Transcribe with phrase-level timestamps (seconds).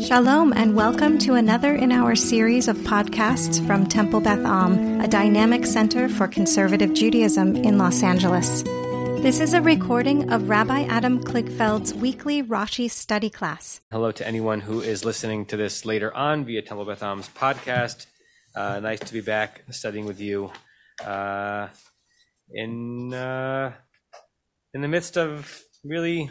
[0.00, 5.08] Shalom, and welcome to another in our series of podcasts from Temple Beth Am, a
[5.08, 8.62] dynamic center for conservative Judaism in Los Angeles.
[9.22, 13.80] This is a recording of Rabbi Adam Kligfeld's weekly Rashi study class.
[13.90, 18.04] Hello to anyone who is listening to this later on via Temple Beth Am's podcast.
[18.54, 20.52] Uh, nice to be back studying with you
[21.06, 21.68] uh,
[22.50, 23.72] in uh,
[24.74, 26.30] in the midst of really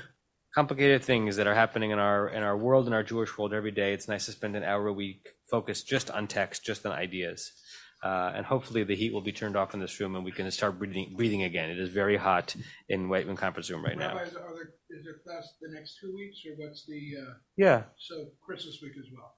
[0.56, 3.72] complicated things that are happening in our in our world in our Jewish world every
[3.72, 3.94] day.
[3.94, 7.52] It's nice to spend an hour a week focused just on text, just on ideas.
[8.04, 10.50] Uh, and hopefully the heat will be turned off in this room and we can
[10.52, 11.70] start breathing, breathing again.
[11.72, 12.56] It is very hot
[12.88, 14.14] in Whiteman Conference Room right now.
[14.14, 17.84] There, is there class the next two weeks, or what's the, uh, Yeah.
[17.98, 19.34] so Christmas week as well?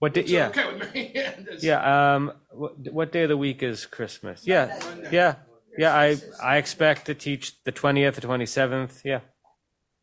[0.00, 0.24] What day?
[0.26, 0.48] Yeah.
[0.48, 1.12] Okay with me.
[1.14, 2.14] That's- Yeah.
[2.14, 2.32] Um.
[2.50, 4.44] What, what day of the week is Christmas?
[4.44, 4.76] Yeah.
[4.84, 5.08] Monday.
[5.12, 5.36] Yeah.
[5.78, 5.94] Yeah.
[5.94, 9.02] I I expect to teach the twentieth, the twenty seventh.
[9.04, 9.20] Yeah.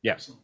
[0.06, 0.42] Excellent.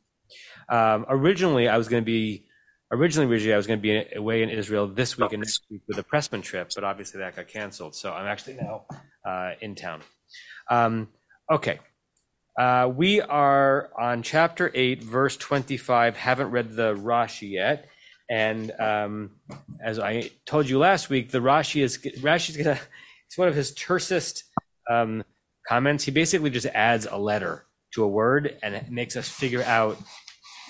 [0.70, 2.45] Um, originally, I was going to be
[2.91, 5.81] originally originally I was going to be away in Israel this week and next week
[5.88, 7.95] with a Pressman trip, but obviously that got canceled.
[7.95, 8.86] So I'm actually now
[9.26, 10.02] uh, in town.
[10.70, 11.09] Um,
[11.52, 11.80] okay,
[12.59, 16.17] uh, we are on chapter eight, verse twenty-five.
[16.17, 17.88] Haven't read the Rashi yet,
[18.30, 19.31] and um,
[19.83, 22.80] as I told you last week, the Rashi is Rashi's gonna.
[23.28, 24.44] It's one of his tersest
[24.89, 25.23] um,
[25.67, 26.03] comments.
[26.03, 27.66] He basically just adds a letter
[27.96, 29.98] to a word and it makes us figure out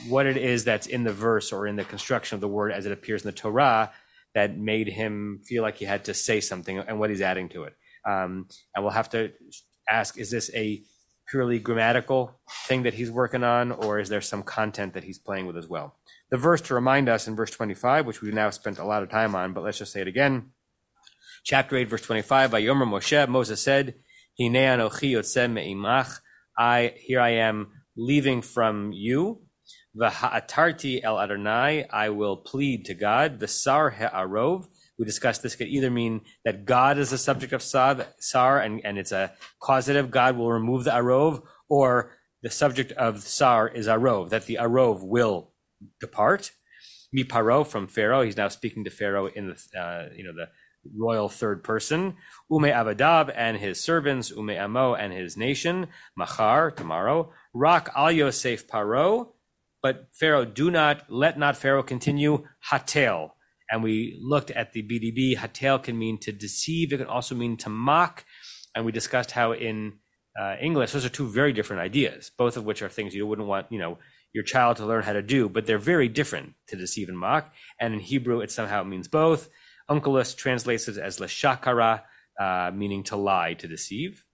[0.08, 2.86] what it is that's in the verse or in the construction of the word as
[2.86, 3.92] it appears in the Torah
[4.34, 7.64] that made him feel like he had to say something and what he's adding to
[7.64, 7.74] it.
[8.06, 9.32] Um, and we'll have to
[9.90, 10.84] ask is this a
[11.28, 15.48] purely grammatical thing that he's working on, or is there some content that he's playing
[15.48, 15.96] with as well?
[16.30, 19.10] The verse to remind us in verse 25, which we've now spent a lot of
[19.10, 20.52] time on, but let's just say it again.
[21.44, 23.96] Chapter 8, verse 25, by Yomer Moshe, Moses said,
[24.40, 26.20] Hine anochi yotzeh me'imach,
[26.58, 27.68] I, here I am
[27.98, 29.42] leaving from you,
[29.98, 33.40] V'ha'atarti el Adonai, I will plead to God.
[33.40, 33.92] The sar
[34.98, 38.98] we discussed this could either mean that God is the subject of sar, and, and
[38.98, 44.30] it's a causative, God will remove the arov, or the subject of sar is arov,
[44.30, 45.52] that the arov will
[46.00, 46.52] depart.
[47.12, 50.48] Mi paro from Pharaoh, he's now speaking to Pharaoh in the, uh, you know, the
[50.98, 52.16] royal third person.
[52.52, 57.32] Ume Avadab and his servants, Ume Amo and his nation, Machar, tomorrow.
[57.54, 59.30] Rak al Yosef Paro,
[59.82, 63.36] but Pharaoh, do not, let not Pharaoh continue, hatel.
[63.70, 67.58] And we looked at the BDB, hatel can mean to deceive, it can also mean
[67.58, 68.26] to mock.
[68.76, 69.94] And we discussed how in
[70.40, 73.48] uh, English, those are two very different ideas, both of which are things you wouldn't
[73.48, 73.98] want, you know,
[74.36, 77.54] your child to learn how to do, but they're very different to deceive and mock.
[77.80, 79.50] And in Hebrew, it somehow means both.
[79.90, 82.02] Onkelos translates it as leshakara,
[82.40, 84.26] uh, meaning to lie, to deceive.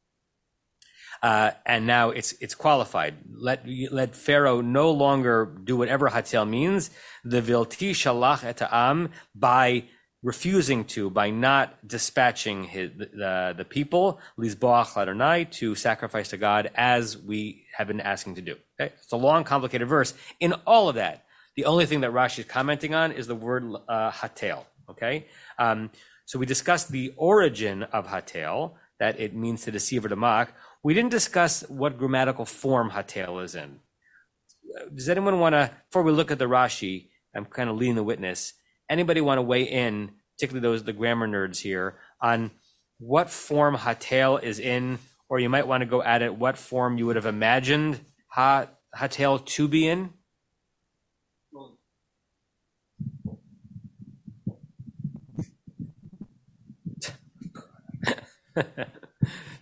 [1.22, 3.16] Uh, and now it's it's qualified.
[3.31, 6.89] Let let Pharaoh no longer do whatever hatel means.
[7.23, 9.84] The vilti shalach et am by
[10.23, 16.72] refusing to, by not dispatching his, the the people lizboach Adonai to sacrifice to God
[16.73, 18.56] as we have been asking to do.
[18.79, 20.16] Okay, it's a long, complicated verse.
[20.39, 21.25] In all of that,
[21.56, 24.66] the only thing that Rashi is commenting on is the word uh, hatel.
[24.91, 25.90] Okay, um,
[26.25, 30.53] so we discussed the origin of hatel, that it means to deceive or to mock.
[30.84, 33.80] We didn't discuss what grammatical form hatel is in.
[34.94, 38.03] Does anyone want to, before we look at the Rashi, I'm kind of leading the
[38.03, 38.53] witness.
[38.90, 42.51] Anybody want to weigh in, particularly those the grammar nerds here, on
[43.00, 45.00] what form hatel is in,
[45.30, 48.68] or you might want to go at it what form you would have imagined ha,
[48.96, 50.13] hatel to be in?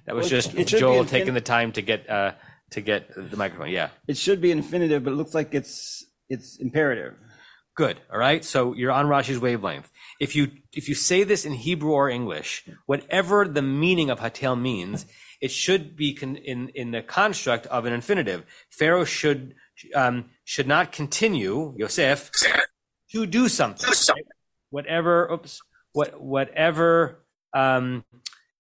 [0.06, 2.34] That was just it should be Joel infin- taking the time to get uh,
[2.72, 3.70] to get the microphone.
[3.70, 3.90] Yeah.
[4.08, 7.16] It should be infinitive, but it looks like it's it's imperative.
[7.76, 8.00] Good.
[8.12, 8.44] All right.
[8.44, 9.90] So you're on Rashi's wavelength.
[10.20, 14.56] If you if you say this in Hebrew or English, whatever the meaning of hatel
[14.56, 15.06] means,
[15.42, 18.44] it should be con- in in the construct of an infinitive.
[18.70, 19.56] Pharaoh should
[19.96, 22.32] um, should not continue Yosef
[23.12, 23.90] to do something.
[24.10, 24.26] right?
[24.72, 25.32] Whatever.
[25.32, 25.62] Oops.
[25.94, 28.04] What whatever um,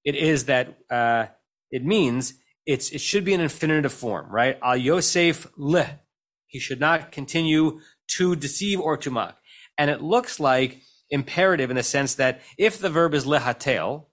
[0.06, 1.28] it is that uh,
[1.72, 2.34] it means,
[2.66, 4.57] it's it should be an infinitive form, right?
[4.62, 6.00] Al Yosef le.
[6.48, 7.80] He should not continue
[8.18, 9.38] to deceive or to mock.
[9.78, 14.06] And it looks like imperative in the sense that if the verb is lehatel,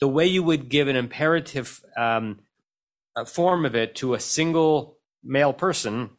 [0.00, 2.40] the way you would give an imperative um,
[3.26, 6.10] form of it to a single male person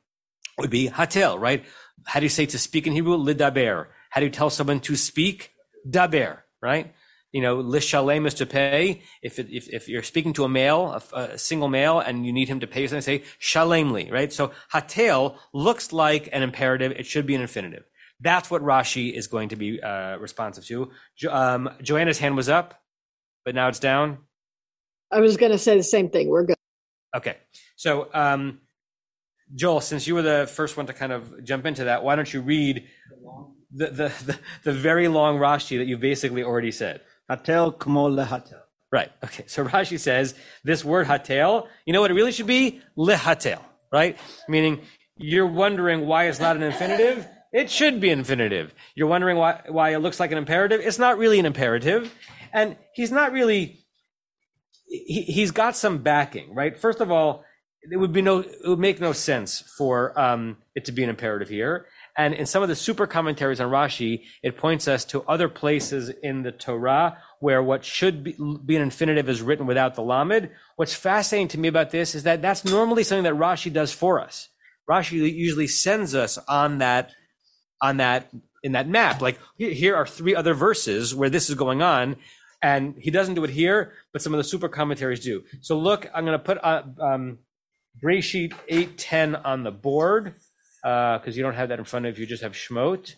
[0.58, 1.66] would be hatel, right?
[2.06, 3.18] How do you say to speak in Hebrew?
[3.18, 3.88] Lidaber.
[4.10, 5.52] How do you tell someone to speak?
[5.90, 6.94] Daber, right?
[7.34, 9.02] You know, lishalem is to pay.
[9.22, 12.32] If, it, if if you're speaking to a male, a, a single male, and you
[12.32, 14.32] need him to pay something, say shalemli, right?
[14.32, 16.92] So hatel looks like an imperative.
[16.92, 17.84] It should be an infinitive.
[18.22, 20.92] That's what Rashi is going to be uh, responsive to.
[21.18, 22.80] Jo- um, Joanna's hand was up,
[23.44, 24.20] but now it's down.
[25.12, 26.30] I was going to say the same thing.
[26.30, 26.56] We're good.
[27.16, 27.38] Okay.
[27.76, 28.60] So, um,
[29.56, 32.32] Joel, since you were the first one to kind of jump into that, why don't
[32.34, 32.88] you read
[33.76, 37.02] the, the, the, the very long Rashi that you basically already said?
[37.30, 38.60] Hatel kmo lehatel.
[38.92, 39.12] Right.
[39.24, 39.46] Okay.
[39.48, 42.82] So Rashi says this word hatel, you know what it really should be?
[42.96, 43.60] Lihatel,
[43.92, 44.18] right?
[44.48, 44.82] Meaning
[45.18, 47.28] you're wondering why it's not an infinitive.
[47.52, 48.74] It should be infinitive.
[48.96, 50.82] You're wondering why, why it looks like an imperative.
[50.82, 52.14] It's not really an imperative.
[52.52, 53.80] And he's not really,
[54.88, 56.80] he, he's got some backing, right?
[56.80, 57.46] First of all,
[57.82, 61.10] it would be no, it would make no sense for um, it to be an
[61.10, 61.88] imperative here.
[62.16, 66.10] And in some of the super commentaries on Rashi, it points us to other places
[66.10, 70.50] in the Torah where what should be, be an infinitive is written without the lamed.
[70.76, 74.20] What's fascinating to me about this is that that's normally something that Rashi does for
[74.20, 74.50] us.
[74.90, 77.12] Rashi usually sends us on that,
[77.82, 78.30] on that,
[78.62, 79.22] in that map.
[79.22, 82.18] Like here are three other verses where this is going on,
[82.62, 85.44] and he doesn't do it here, but some of the super commentaries do.
[85.62, 87.40] So look, I'm going to put uh, um,
[88.02, 90.36] Breshit 810 on the board
[90.84, 93.16] because uh, you don't have that in front of you, just have Shmot.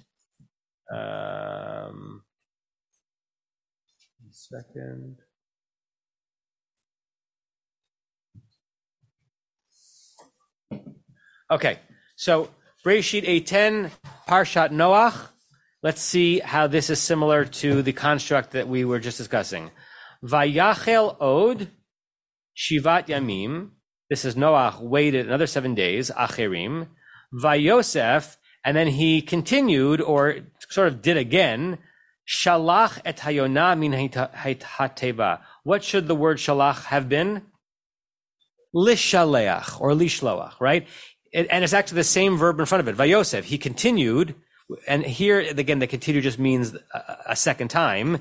[0.94, 2.22] Um,
[4.30, 5.18] second.
[11.50, 11.80] Okay,
[12.16, 12.50] so
[12.86, 13.92] Breshit 810,
[14.28, 15.30] Parshat Noach.
[15.82, 19.72] Let's see how this is similar to the construct that we were just discussing.
[20.24, 21.68] Vayachel od
[22.56, 23.72] shivat yamim.
[24.10, 26.88] This is Noach waited another seven days, acherim.
[27.36, 30.38] Vayosef, and then he continued or
[30.70, 31.78] sort of did again.
[32.28, 35.42] Shalach et hayona min hateva.
[35.64, 37.44] What should the word shalach have been?
[38.74, 40.88] Lishaleach or lishloach, right?
[41.34, 42.98] And it's actually the same verb in front of it.
[42.98, 43.44] Vayosef.
[43.44, 44.36] He continued,
[44.88, 46.76] and here again, the continue just means
[47.28, 48.20] a, second time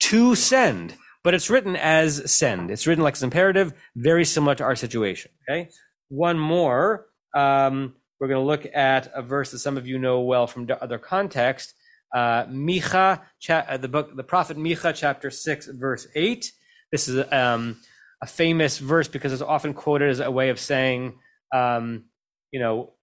[0.00, 2.70] to send, but it's written as send.
[2.70, 5.30] It's written like it's imperative, very similar to our situation.
[5.48, 5.68] Okay.
[6.08, 7.06] One more.
[7.34, 10.68] Um, we're going to look at a verse that some of you know well from
[10.80, 11.74] other context.
[12.14, 16.52] Uh, Micha, cha- uh, the book, the prophet Micha, chapter six, verse eight.
[16.90, 17.76] This is um,
[18.22, 21.18] a famous verse because it's often quoted as a way of saying,
[21.54, 22.04] um,
[22.50, 22.94] you know,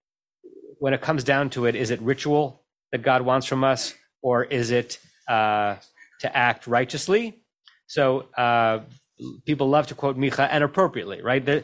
[0.80, 4.44] when it comes down to it, is it ritual that God wants from us, or
[4.44, 5.76] is it uh,
[6.22, 7.44] to act righteously?
[7.88, 8.82] So uh,
[9.46, 11.64] people love to quote Micha, and appropriately, right?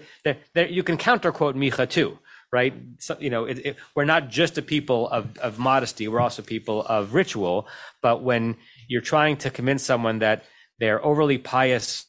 [0.56, 2.20] You can counter quote Micha too
[2.52, 2.74] right?
[3.00, 6.42] So, you know, it, it, we're not just a people of, of modesty, we're also
[6.42, 7.68] people of ritual.
[8.02, 8.58] But when
[8.88, 10.44] you're trying to convince someone that
[10.80, 12.06] their overly pious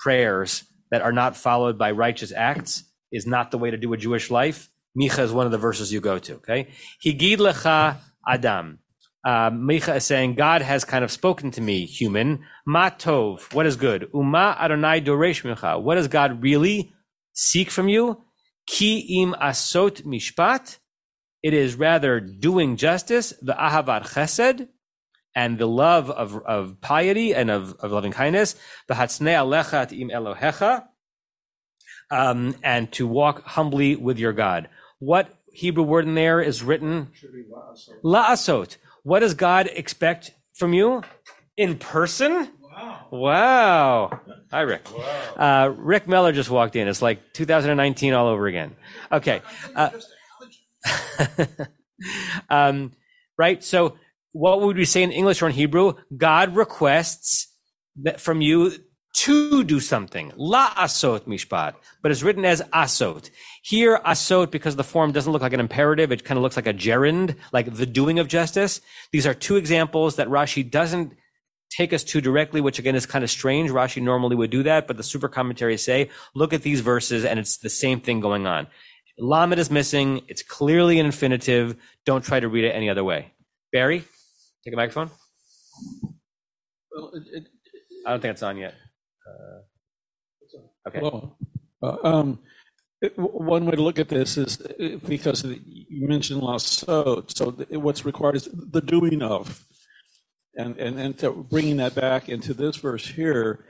[0.00, 3.96] prayers that are not followed by righteous acts is not the way to do a
[3.96, 6.68] Jewish life, Micha is one of the verses you go to, okay?
[7.04, 7.96] Higid lecha
[8.26, 8.80] Adam.
[9.24, 12.44] Uh, Micha is saying, God has kind of spoken to me, human.
[12.66, 14.08] Ma tov, what is good?
[14.14, 15.80] Uma Adonai doresh micha.
[15.80, 16.92] What does God really
[17.32, 18.24] seek from you?
[18.68, 20.78] Ki im asot mishpat,
[21.42, 24.68] it is rather doing justice, the ahavat chesed,
[25.34, 28.56] and the love of, of piety and of, of loving kindness,
[28.86, 30.84] the hatzne alecha im elohecha,
[32.10, 34.68] um, and to walk humbly with your God.
[34.98, 37.08] What Hebrew word in there is written?
[38.04, 38.76] La'asot.
[39.02, 41.02] What does God expect from you?
[41.56, 42.50] In person?
[43.10, 44.20] Wow.
[44.50, 44.86] Hi, Rick.
[44.90, 45.34] Wow.
[45.36, 46.88] Uh, Rick Miller just walked in.
[46.88, 48.76] It's like 2019 all over again.
[49.10, 49.42] Okay.
[49.74, 49.90] Uh,
[52.50, 52.92] um,
[53.36, 53.62] right.
[53.62, 53.96] So,
[54.32, 55.94] what would we say in English or in Hebrew?
[56.16, 57.48] God requests
[58.02, 58.72] that from you
[59.14, 60.32] to do something.
[60.36, 63.30] La asot mishpat, but it's written as asot.
[63.62, 66.68] Here, asot, because the form doesn't look like an imperative, it kind of looks like
[66.68, 68.80] a gerund, like the doing of justice.
[69.10, 71.14] These are two examples that Rashi doesn't
[71.78, 73.70] take us to directly, which again is kind of strange.
[73.70, 77.38] Rashi normally would do that, but the super commentaries say, look at these verses and
[77.38, 78.66] it's the same thing going on.
[79.16, 80.22] Lamed is missing.
[80.26, 81.76] It's clearly an infinitive.
[82.04, 83.32] Don't try to read it any other way.
[83.72, 84.00] Barry,
[84.64, 85.10] take a microphone.
[86.90, 87.48] Well, it, it,
[88.04, 88.74] I don't think it's on yet.
[89.28, 91.00] Uh, okay.
[91.00, 91.36] Well,
[91.80, 92.40] uh, um,
[93.16, 98.34] one way to look at this is uh, because you mentioned lasot, so what's required
[98.34, 99.64] is the doing of.
[100.58, 103.64] And, and, and to bringing that back into this verse here,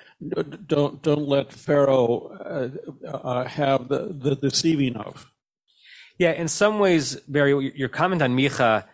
[0.67, 2.73] don't, don't let Pharaoh
[3.05, 5.31] uh, uh, have the, the deceiving of.
[6.19, 8.87] Yeah, in some ways, Barry, your- your comment on Micha,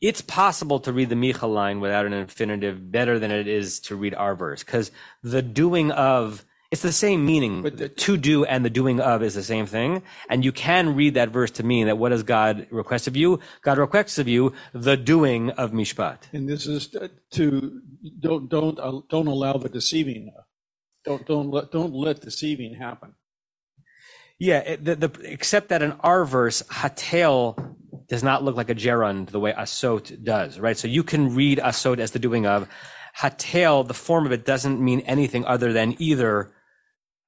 [0.00, 3.96] it's possible to read the Micha line without an infinitive better than it is to
[3.96, 4.92] read our verse, because
[5.22, 7.62] the doing of It's the same meaning.
[7.62, 10.02] But the- to do and the doing of is the same thing.
[10.28, 13.40] And you can read that verse to mean that what does God request of you?
[13.62, 16.18] God requests of you the doing of mishpat.
[16.32, 16.94] And this is
[17.32, 17.80] to,
[18.20, 20.32] don't, don't, uh, don't allow the deceiving.
[21.04, 23.14] Don't, don't let, don't let deceiving happen.
[24.38, 27.76] Yeah, it, the, the, except that in our verse, hatel
[28.08, 30.76] does not look like a gerund the way asot does, right?
[30.76, 32.68] So you can read asot as the doing of.
[33.14, 36.52] Hatel, the form of it doesn't mean anything other than either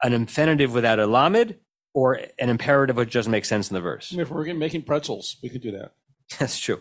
[0.02, 1.56] an infinitive without a lamed
[1.94, 4.10] or an imperative which doesn't make sense in the verse.
[4.12, 5.92] I mean, if we're making pretzels, we could do that.
[6.38, 6.80] That's true.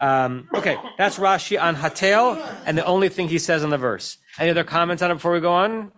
[0.00, 2.34] Um, okay, that's Rashi on Hatel,
[2.66, 4.18] and the only thing he says in the verse.
[4.38, 5.92] Any other comments on it before we go on?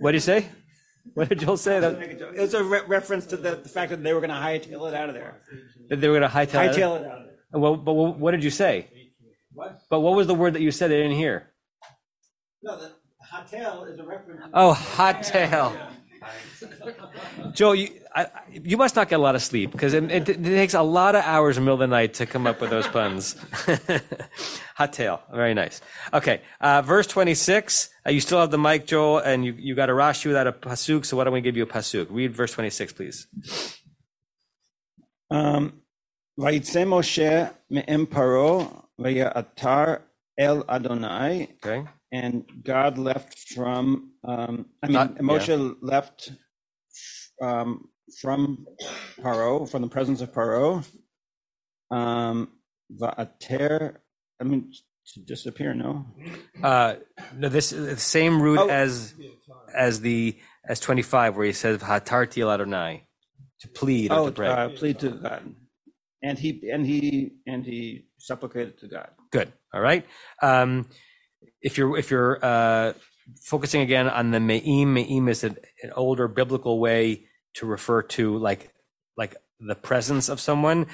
[0.00, 0.46] What do you say?
[1.14, 1.80] What did Joel say?
[1.80, 4.36] That, It was a re- reference to the, the fact that they were going to
[4.36, 5.40] hightail it out of there.
[5.88, 6.76] that they were going to hightail it?
[6.76, 7.60] Hightail it out of there.
[7.60, 8.88] Well, but what what did you say?
[9.52, 9.80] What?
[9.88, 11.50] But what was the word that you said I didn't hear?
[12.62, 12.92] No, the
[13.52, 14.42] is a reference.
[14.54, 15.76] Oh, hot tail.
[17.52, 20.42] Joe, you, I, you must not get a lot of sleep because it, it, it,
[20.42, 22.70] takes a lot of hours in the middle of the night to come up with
[22.70, 23.36] those puns.
[24.76, 25.80] Hot tail, very nice.
[26.12, 27.90] Okay, uh, verse 26.
[28.06, 30.52] Uh, you still have the mic, Joel, and you, you got a Rashi without a
[30.52, 32.08] Pasuk, so why don't we give you a Pasuk?
[32.10, 33.26] Read verse 26, please.
[35.30, 35.82] Um,
[36.38, 38.84] Moshe me'em paro
[40.38, 41.48] el Adonai.
[41.64, 46.32] Okay and God left from, um, I mean, Not- Moshe left
[47.42, 47.88] um,
[48.20, 48.66] from
[49.20, 50.84] Paro, from the presence of Paro.
[51.90, 52.50] Um,
[53.00, 53.96] va'ater,
[54.40, 54.72] I mean,
[55.14, 56.06] to disappear, no?
[56.62, 56.94] Uh,
[57.36, 58.68] no, this is the same root Oh.
[58.68, 59.14] as
[59.74, 60.38] as the
[60.68, 63.06] as 25 where he says hatarti el Adonai
[63.60, 64.48] to plead Oh, to pray.
[64.48, 65.54] uh, plead to God.
[66.22, 69.08] And he, and he, and he supplicated to God.
[69.32, 69.52] Good.
[69.72, 70.04] All right.
[70.42, 70.86] Um,
[71.62, 72.92] if you're if you're uh,
[73.42, 78.36] focusing again on the me'im, me'im is an, an older biblical way to refer to
[78.38, 78.72] like
[79.16, 80.86] like the presence of someone.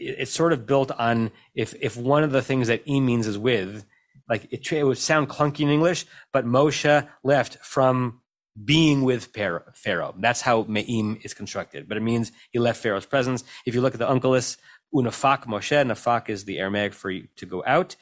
[0.00, 3.26] It- It's sort of built on if if one of the things that e means
[3.26, 3.84] is with,
[4.28, 8.20] like it, it would sound clunky in English, but Moshe left from
[8.64, 10.14] being with Pharaoh.
[10.18, 13.42] That's how me'im is constructed, but it means he left Pharaoh's presence.
[13.66, 14.56] If you look at the Onkelos,
[14.94, 17.96] unafak Moshe, nafak is the Aramaic for to go out,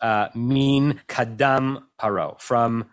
[0.00, 2.86] uh, mean kadam paro, from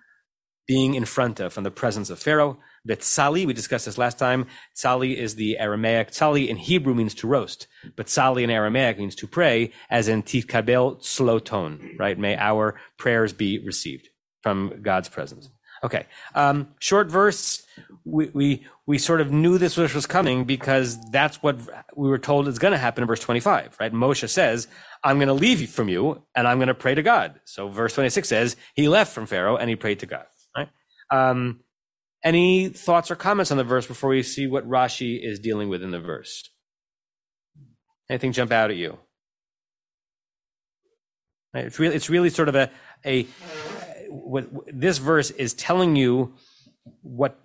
[0.67, 2.57] being in front of, from the presence of Pharaoh.
[2.85, 4.45] That Tsali, we discussed this last time.
[4.75, 6.12] Tsali is the Aramaic.
[6.12, 10.21] Tsali in Hebrew means to roast, but Tsali in Aramaic means to pray, as in
[10.21, 12.17] titkabel, slow tone, right?
[12.17, 14.09] May our prayers be received
[14.43, 15.50] from God's presence.
[15.84, 16.05] Okay.
[16.34, 17.65] Um, short verse.
[18.05, 21.58] We, we, we sort of knew this was coming because that's what
[21.96, 23.91] we were told is going to happen in verse 25, right?
[23.91, 24.67] Moshe says,
[25.03, 27.39] I'm going to leave from you and I'm going to pray to God.
[27.46, 30.70] So verse 26 says he left from Pharaoh and he prayed to God, right?
[31.12, 31.62] Um,
[32.24, 35.84] any thoughts or comments on the verse before we see what Rashi is dealing with
[35.84, 36.50] in the verse?
[38.10, 38.98] Anything jump out at you?
[41.53, 42.70] It's really, it's really sort of a,
[43.05, 43.27] a
[44.15, 46.34] what this verse is telling you
[47.01, 47.39] what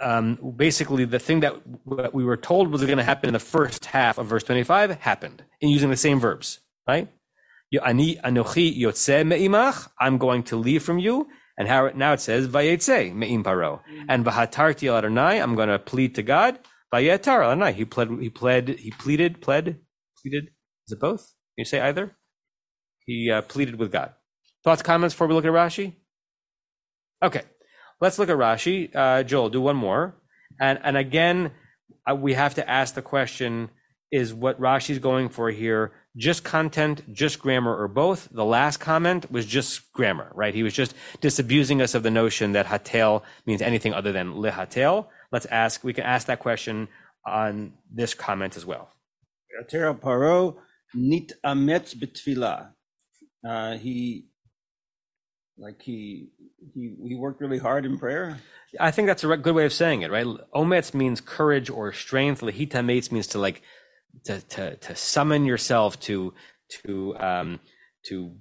[0.00, 3.38] um, basically the thing that what we were told was going to happen in the
[3.38, 7.08] first half of verse 25 happened in using the same verbs, right?
[7.72, 7.96] I'm
[10.18, 11.28] going to leave from you.
[11.58, 13.80] And how now it says vayetze me'im paro.
[14.08, 16.58] And vahatarti el I'm going to plead to God.
[16.92, 17.72] Vayetar Adonai.
[17.72, 19.76] He pled, he pled, he pleaded, pled,
[20.20, 20.50] pleaded.
[20.86, 21.20] Is it both?
[21.20, 22.16] Can you say either?
[23.06, 24.14] He uh, pleaded with God.
[24.64, 25.94] Thoughts, comments before we look at Rashi?
[27.22, 27.42] Okay,
[28.00, 28.94] let's look at Rashi.
[28.94, 30.14] Uh, Joel, do one more.
[30.58, 31.52] And, and again,
[32.10, 33.70] uh, we have to ask the question
[34.10, 38.28] is what Rashi's going for here just content, just grammar, or both?
[38.32, 40.54] The last comment was just grammar, right?
[40.54, 45.06] He was just disabusing us of the notion that hatel means anything other than lihatel.
[45.30, 46.88] Let's ask, we can ask that question
[47.24, 48.90] on this comment as well.
[49.70, 50.56] Paro
[50.94, 52.70] nit ametz betfila.
[53.46, 54.26] Uh, he,
[55.56, 56.30] like he,
[56.74, 58.38] he, he worked really hard in prayer.
[58.78, 60.26] I think that's a good way of saying it, right?
[60.54, 62.40] Ometz means courage or strength.
[62.40, 63.62] Lehita mates means to like
[64.24, 66.34] to to to summon yourself to
[66.84, 67.60] to um
[68.06, 68.32] to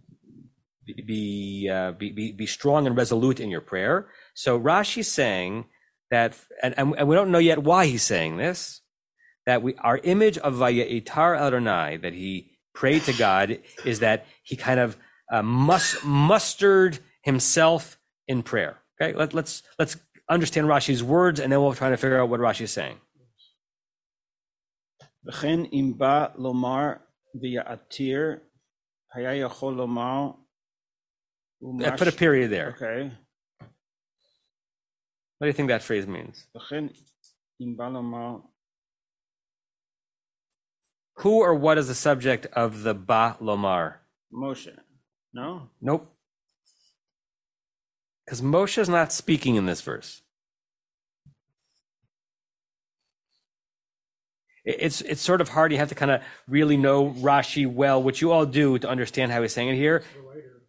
[1.05, 4.09] be uh, be be be strong and resolute in your prayer.
[4.33, 5.65] So Rashi's saying
[6.11, 8.81] that, and, and we don't know yet why he's saying this.
[9.45, 14.55] That we our image of Vaya'itar Adonai that he prayed to God is that he
[14.55, 14.95] kind of
[15.31, 17.98] uh, mus- mustered himself
[18.28, 18.78] in prayer.
[19.00, 19.96] Okay, Let, let's let's
[20.28, 22.98] understand Rashi's words, and then we'll try to figure out what Rashi is saying.
[25.26, 26.92] וכן אם בא לומר
[27.40, 28.38] ויעתיר,
[29.14, 30.32] היה יכול לומר
[31.82, 32.74] I put a period there.
[32.76, 33.10] Okay.
[35.38, 36.46] What do you think that phrase means?
[36.54, 36.86] לכן,
[37.60, 38.40] אם בא לומר,
[41.18, 44.00] Who or what is the subject of the ba lomar?
[44.32, 44.76] Moshe.
[45.32, 45.70] No?
[45.80, 46.12] Nope.
[48.29, 50.21] Because Moshe is not speaking in this verse.
[54.63, 55.71] It's it's sort of hard.
[55.71, 59.31] You have to kind of really know Rashi well, which you all do to understand
[59.31, 60.03] how he's saying it here.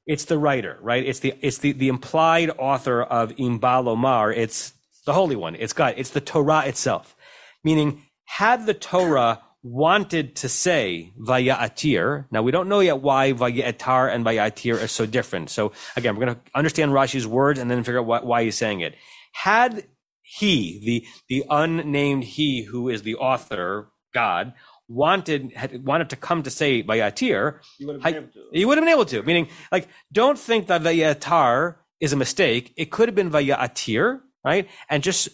[0.06, 1.04] It's the writer, right?
[1.04, 4.34] It's the it's the, the implied author of im ba lomar.
[4.34, 4.72] It's
[5.04, 5.54] the Holy One.
[5.54, 5.92] It's God.
[5.98, 7.14] It's the Torah itself.
[7.62, 14.12] Meaning, had the Torah wanted to say Vaya'atir, now we don't know yet why Vaya'atar
[14.12, 15.50] and Vaya'atir are so different.
[15.50, 18.56] So again, we're going to understand Rashi's words and then figure out why, why he's
[18.56, 18.94] saying it.
[19.32, 19.84] Had
[20.22, 24.54] he, the, the unnamed he who is the author, God,
[24.88, 28.40] wanted, had, wanted to come to say Vayatir, You would have been able to.
[28.52, 29.22] he would have been able to.
[29.22, 32.72] Meaning, like, don't think that Vayatar is a mistake.
[32.76, 34.68] It could have been Vayatir, right?
[34.88, 35.28] And just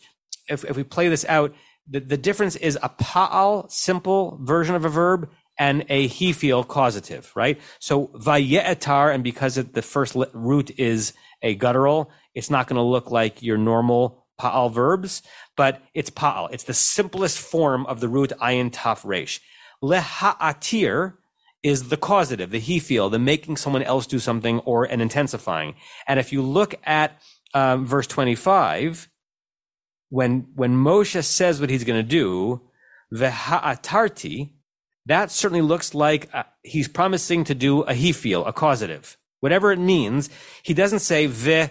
[0.48, 1.54] if, if we play this out,
[1.88, 6.32] the, the difference is a pa'al, simple version of a verb, and a he
[6.64, 7.58] causative, right?
[7.78, 11.12] So vayetar, and because it, the first root is
[11.42, 15.22] a guttural, it's not going to look like your normal pa'al verbs,
[15.56, 16.48] but it's pa'al.
[16.52, 19.40] It's the simplest form of the root ayin taf resh.
[19.82, 21.14] Leha'atir
[21.62, 25.74] is the causative, the he the making someone else do something or an intensifying.
[26.06, 27.20] And if you look at
[27.54, 29.08] um, verse 25,
[30.08, 32.60] when when Moshe says what he's going to do,
[33.12, 34.50] v'ha'atarti,
[35.06, 39.72] that certainly looks like uh, he's promising to do a he feel, a causative, whatever
[39.72, 40.28] it means.
[40.62, 41.70] He doesn't say ve.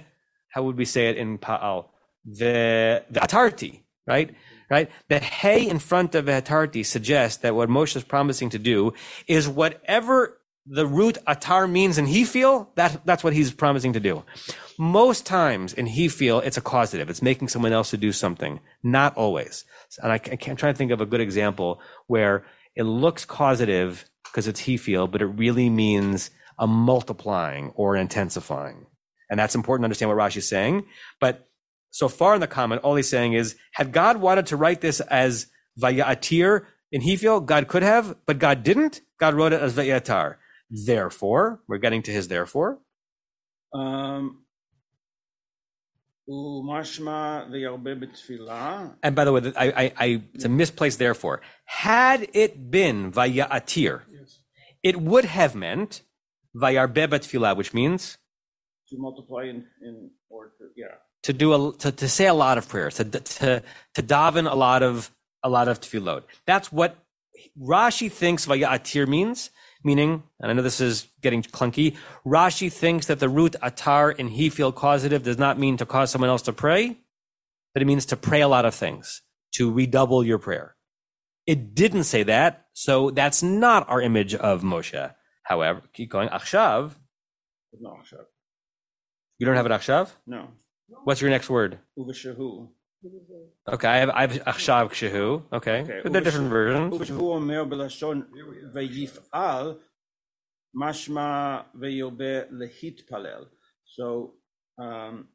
[0.50, 1.88] How would we say it in Pa'al?
[2.26, 4.34] The atarti, right?
[4.68, 4.90] Right.
[5.10, 8.94] The hey in front of atarti suggests that what Moshe is promising to do
[9.28, 12.72] is whatever the root atar means in he feel.
[12.76, 14.24] That that's what he's promising to do
[14.78, 17.10] most times in he feel it's a causative.
[17.10, 18.60] It's making someone else to do something.
[18.84, 19.66] Not always.
[20.02, 24.48] And i, can't try to think of a good example where it looks causative because
[24.48, 28.86] it's he feel but it really means a multiplying or intensifying.
[29.30, 30.86] And that's important to understand what Rashi is saying.
[31.20, 31.48] But
[31.92, 35.00] so far in the comment all he's saying is had god wanted to write this
[35.00, 35.48] as
[35.80, 39.02] vayatir in he feel god could have but god didn't.
[39.20, 40.36] God wrote it as vayatar.
[40.70, 42.80] Therefore we're getting to his therefore.
[43.74, 44.45] Um,
[49.04, 51.42] and by the way, I, I, I, it's a misplaced therefore.
[51.66, 54.02] Had it been Vayatir,
[54.82, 56.02] it would have meant
[56.56, 58.18] Vayarbe Betfilah, which means
[58.90, 60.86] to multiply in, in or to, yeah.
[61.24, 64.56] to do a to, to say a lot of prayers, to to to daven a
[64.56, 65.12] lot of
[65.44, 66.24] a lot of tefillot.
[66.48, 66.98] That's what
[67.60, 69.52] Rashi thinks vayatir means.
[69.86, 71.96] Meaning, and I know this is getting clunky,
[72.26, 76.10] Rashi thinks that the root atar in he feel causative does not mean to cause
[76.10, 76.98] someone else to pray,
[77.72, 79.22] but it means to pray a lot of things,
[79.54, 80.76] to redouble your prayer.
[81.46, 85.14] It didn't say that, so that's not our image of Moshe.
[85.44, 86.30] However, keep going.
[86.30, 86.96] Achshav.
[87.80, 88.26] No, Achshav.
[89.38, 90.10] You don't have an Achshav?
[90.26, 90.50] No.
[91.04, 91.78] What's your next word?
[91.98, 92.70] Uvashahu.
[93.69, 95.43] Okay, I have, I have Achshav Kshehu.
[95.53, 96.95] Okay, Okay, but they're different versions.
[96.95, 98.23] ובשהוא אומר בלשון
[98.75, 99.79] ויפעל,
[100.75, 103.45] משמע וירבה להתפלל.
[103.87, 104.35] So,
[104.79, 105.29] um,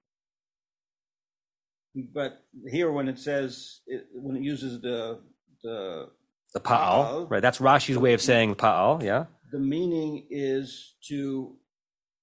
[2.13, 5.19] but here when it says, it, when it uses the,
[5.63, 6.09] the,
[6.53, 7.41] The Pa'al, right?
[7.41, 9.25] That's Rashi's way of saying Pa'al, yeah?
[9.51, 11.55] the meaning is to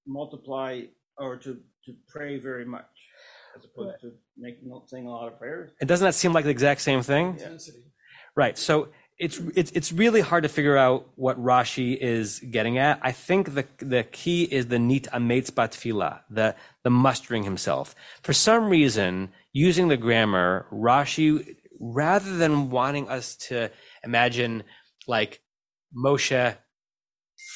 [0.07, 0.83] multiply
[1.19, 1.51] or to,
[1.85, 2.95] to pray very much
[3.57, 5.72] as opposed to making, saying a lot of prayers.
[5.80, 7.34] And doesn't that seem like the exact same thing?
[7.34, 7.80] Intensity.
[8.36, 8.58] Right.
[8.58, 13.00] So it's, it's, it's really hard to figure out what Rashi is getting at.
[13.02, 17.96] I think the, the key is the nit ametz batfila, the, the mustering himself.
[18.22, 23.72] For some reason, using the grammar, Rashi, rather than wanting us to
[24.04, 24.64] imagine
[25.08, 25.42] like
[25.96, 26.56] Moshe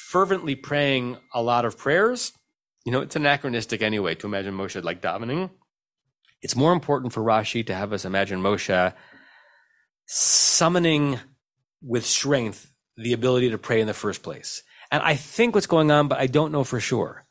[0.08, 2.32] fervently praying a lot of prayers,
[2.84, 5.50] you know, it's anachronistic anyway to imagine Moshe like davening.
[6.42, 8.94] It's more important for Rashi to have us imagine Moshe
[10.06, 11.20] summoning
[11.80, 14.62] with strength the ability to pray in the first place.
[14.90, 17.24] And I think what's going on, but I don't know for sure,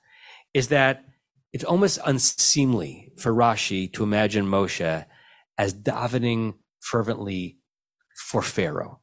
[0.53, 1.05] is that
[1.53, 5.05] it's almost unseemly for Rashi to imagine Moshe
[5.57, 7.59] as davening fervently
[8.29, 9.01] for Pharaoh.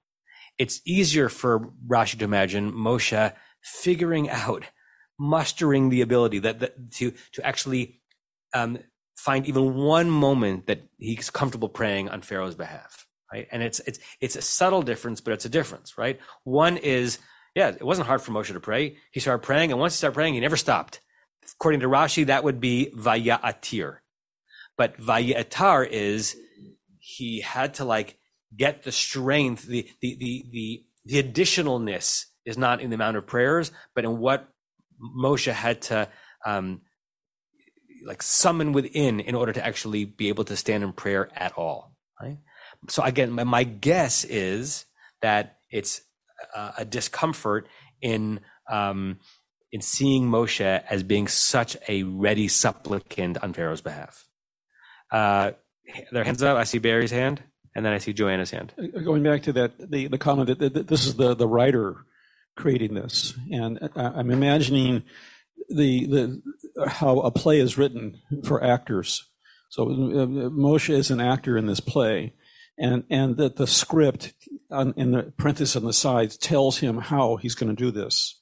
[0.59, 4.65] It's easier for Rashi to imagine Moshe figuring out,
[5.19, 8.01] mustering the ability that, that to to actually
[8.55, 8.79] um,
[9.19, 13.49] find even one moment that he's comfortable praying on Pharaoh's behalf, right?
[13.51, 16.21] And it's it's it's a subtle difference, but it's a difference, right?
[16.45, 17.19] One is,
[17.55, 18.97] yeah, it wasn't hard for Moshe to pray.
[19.11, 21.01] He started praying, and once he started praying, he never stopped.
[21.53, 23.97] according to Rashi, that would be vaya'atir.
[24.77, 26.37] But vaya'atar is
[27.01, 28.19] he had to like
[28.57, 33.27] get the strength, the the the the the additionalness is not in the amount of
[33.27, 34.49] prayers, but in what
[35.01, 36.09] Moshe had to
[36.47, 36.83] um,
[38.05, 41.97] like summon within in order to actually be able to stand in prayer at all.
[42.21, 42.39] Right.
[42.89, 44.85] So again, my, my guess is
[45.23, 46.03] that it's
[46.55, 47.69] a, a discomfort
[48.01, 49.19] in um,
[49.73, 54.25] in seeing Moshe as being such a ready supplicant on Pharaoh's behalf.
[55.11, 55.53] Uh,
[56.13, 56.57] their hands up.
[56.57, 57.43] I see Barry's hand,
[57.75, 58.73] and then I see Joanna's hand.
[58.79, 62.05] Uh, Going back to that, the, the comment that, that this is the, the writer
[62.57, 65.05] creating this, and I- I'm imagining
[65.69, 66.43] the, the
[66.89, 69.25] how a play is written for actors.
[69.71, 72.35] So uh, Moshe is an actor in this play,
[72.79, 74.33] and and that the script
[74.71, 78.41] on, in the parenthesis on the sides tells him how he's going to do this,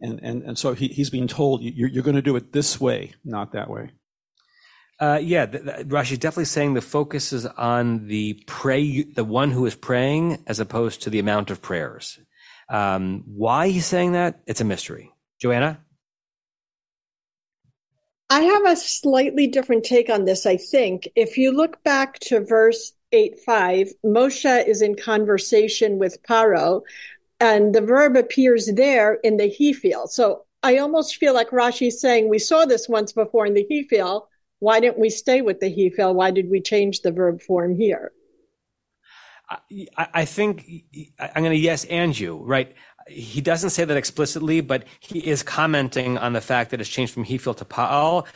[0.00, 2.80] and and and so he, he's being told you're, you're going to do it this
[2.80, 3.90] way, not that way.
[5.00, 9.24] Uh, yeah, th- th- Rashi is definitely saying the focus is on the pray, the
[9.24, 12.20] one who is praying, as opposed to the amount of prayers.
[12.68, 15.10] Um, why he's saying that, it's a mystery.
[15.40, 15.80] Joanna,
[18.30, 21.08] I have a slightly different take on this, I think.
[21.14, 26.82] If you look back to verse 8 5, Moshe is in conversation with Paro,
[27.40, 30.06] and the verb appears there in the he feel.
[30.06, 33.82] So I almost feel like Rashi's saying, We saw this once before in the he
[33.82, 34.28] feel.
[34.60, 36.14] Why didn't we stay with the he feel?
[36.14, 38.12] Why did we change the verb form here?
[39.98, 40.64] I, I think
[41.18, 42.74] I'm going to yes and you, right?
[43.08, 47.12] He doesn't say that explicitly, but he is commenting on the fact that it's changed
[47.12, 48.26] from Hefil to Pa'al.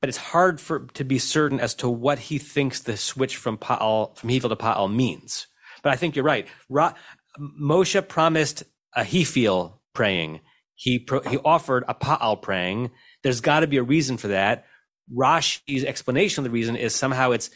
[0.00, 3.58] But it's hard for to be certain as to what he thinks the switch from
[3.58, 5.46] Pa'al from Hefil to Pa'al means.
[5.82, 6.46] But I think you're right.
[6.68, 6.94] Ra,
[7.38, 8.62] Moshe promised
[8.94, 10.40] a Hefil praying.
[10.74, 12.90] He pro, he offered a Pa'al praying.
[13.22, 14.66] There's got to be a reason for that.
[15.12, 17.50] Rashi's explanation of the reason is somehow it's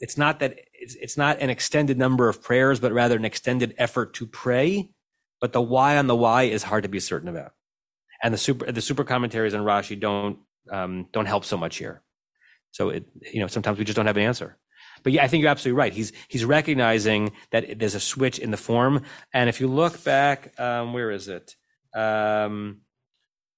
[0.00, 3.74] it's not that it's, it's not an extended number of prayers, but rather an extended
[3.76, 4.90] effort to pray.
[5.42, 7.52] But the why on the why is hard to be certain about.
[8.22, 10.38] And the super the super commentaries on Rashi don't
[10.70, 12.00] um, don't help so much here.
[12.70, 14.56] So it you know sometimes we just don't have an answer.
[15.02, 15.92] But yeah, I think you're absolutely right.
[15.92, 19.02] He's he's recognizing that there's a switch in the form.
[19.34, 21.56] And if you look back, um, where is it?
[21.92, 22.82] Um,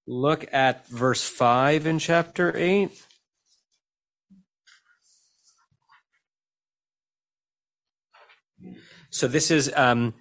[0.06, 2.92] look at verse five in chapter eight.
[9.10, 10.14] So this is um,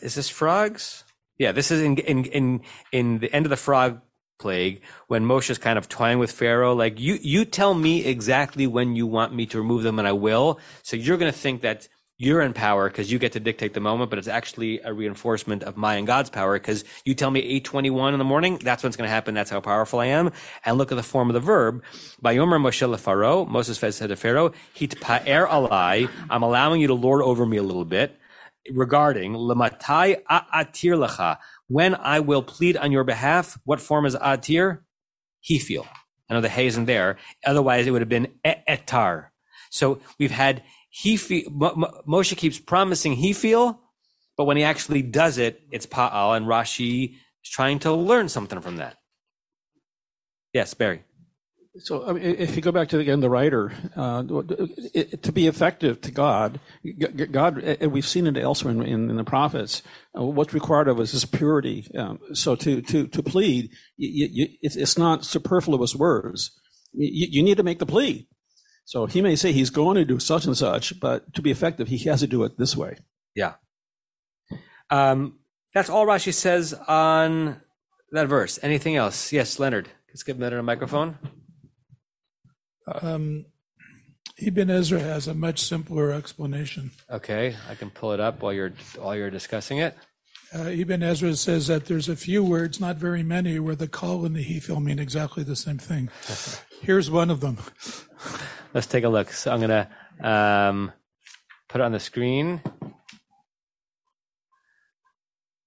[0.00, 1.04] is this frogs?
[1.38, 2.60] Yeah, this is in in in
[2.92, 4.00] in the end of the frog
[4.38, 8.96] plague when Moshe's kind of toying with Pharaoh, like you you tell me exactly when
[8.96, 10.60] you want me to remove them, and I will.
[10.82, 13.80] So you're going to think that you're in power because you get to dictate the
[13.80, 17.40] moment, but it's actually a reinforcement of my and God's power because you tell me
[17.40, 19.34] 821 in the morning, that's when it's going to happen.
[19.34, 20.32] That's how powerful I am.
[20.64, 21.82] And look at the form of the verb.
[22.24, 27.20] Vayomer Moshe leFaro, Moses said to Pharaoh, Hit pa'er alai, I'm allowing you to lord
[27.20, 28.18] over me a little bit
[28.72, 33.58] regarding lematai atir lecha, when I will plead on your behalf.
[33.64, 34.80] What form is atir?
[35.40, 35.86] He feel.
[36.28, 37.18] I know the hay isn't there.
[37.44, 39.26] Otherwise, it would have been etar.
[39.70, 41.50] So we've had he feel.
[41.50, 43.80] Moshe keeps promising he feel,
[44.36, 48.60] but when he actually does it, it's pa'al, and Rashi is trying to learn something
[48.60, 48.96] from that.
[50.52, 51.04] Yes, Barry.
[51.78, 54.22] So, I mean, if you go back to again the writer, uh,
[54.94, 56.58] it, to be effective to God,
[57.30, 59.82] God, and we've seen it elsewhere in, in, in the prophets.
[60.16, 61.86] Uh, what's required of us is purity.
[61.96, 66.58] Um, so, to to to plead, you, you, it's, not superfluous words.
[66.92, 68.26] You, you need to make the plea.
[68.86, 71.88] So he may say he's going to do such and such, but to be effective,
[71.88, 72.96] he has to do it this way.
[73.34, 73.54] Yeah.
[74.90, 75.40] Um,
[75.74, 77.60] that's all Rashi says on
[78.12, 78.60] that verse.
[78.62, 79.32] Anything else?
[79.32, 79.88] Yes, Leonard.
[80.08, 81.18] Let's give Leonard a microphone.
[82.86, 83.46] Um,
[84.38, 86.90] Ibn Ezra has a much simpler explanation.
[87.10, 89.96] Okay, I can pull it up while you're while you're discussing it.
[90.54, 94.24] Uh, Ibn Ezra says that there's a few words, not very many, where the call
[94.24, 96.08] and the hefil mean exactly the same thing.
[96.82, 97.58] Here's one of them.
[98.72, 99.32] Let's take a look.
[99.32, 99.88] So I'm gonna
[100.20, 100.92] um,
[101.68, 102.60] put it on the screen.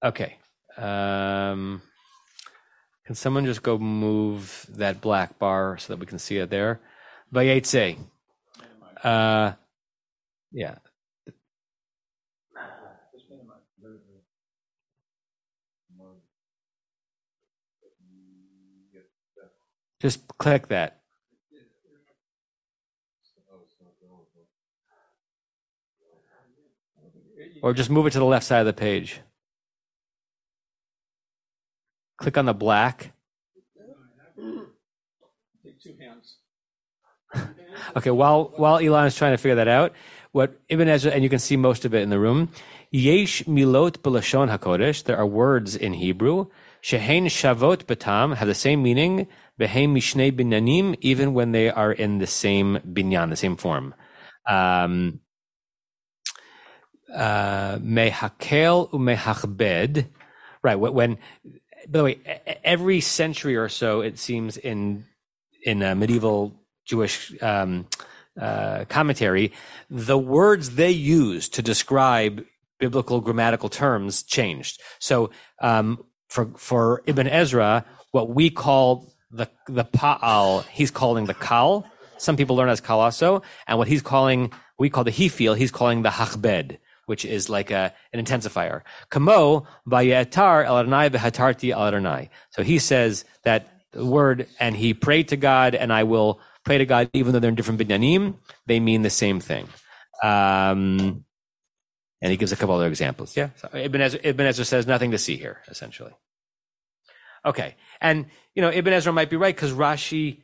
[0.04, 0.38] Okay.
[0.78, 1.82] Um,
[3.06, 6.80] can someone just go move that black bar so that we can see it there?
[7.34, 7.98] Vayetze.
[9.04, 9.54] Uh,
[10.52, 10.76] yeah.
[20.02, 21.02] Just click that.
[27.62, 29.20] Or just move it to the left side of the page.
[32.18, 33.12] Click on the black.
[35.64, 36.38] Take two hands.
[37.96, 39.94] Okay, while while Elon is trying to figure that out,
[40.32, 42.50] what Ibn Ezra and you can see most of it in the room.
[42.92, 45.04] Yesh milot b'lashon hakodesh.
[45.04, 46.48] There are words in Hebrew.
[46.82, 49.28] Shehein shavot batam have the same meaning.
[49.60, 53.94] Behem mishnei binyanim, even when they are in the same binyan, the same form.
[54.48, 55.20] Um,
[57.14, 60.08] uh, mehakel umehachbed.
[60.62, 60.76] Right.
[60.76, 61.18] When,
[61.88, 62.20] by the way,
[62.64, 65.06] every century or so, it seems in
[65.64, 66.60] in uh, medieval
[66.90, 67.86] Jewish um,
[68.40, 69.52] uh, commentary,
[69.90, 72.44] the words they use to describe
[72.80, 74.82] biblical grammatical terms changed.
[74.98, 75.30] So
[75.62, 81.86] um, for for Ibn Ezra, what we call the the pa'al, he's calling the kal.
[82.18, 85.72] Some people learn as kal also, and what he's calling, we call the hefil, he's
[85.72, 88.82] calling the hachbed, which is like a, an intensifier.
[89.10, 95.76] Kamo bayetar el el So he says that the word, and he prayed to God,
[95.76, 98.36] and I will pray to God, even though they're in different binyanim,
[98.68, 99.68] they mean the same thing.
[100.22, 101.26] Um,
[102.22, 103.36] and he gives a couple other examples.
[103.36, 103.50] Yeah.
[103.56, 106.12] So Ibn Ezra, Ibn Ezra says nothing to see here, essentially.
[107.44, 107.74] Okay.
[108.00, 110.42] And, you know, Ibn Ezra might be right because Rashi,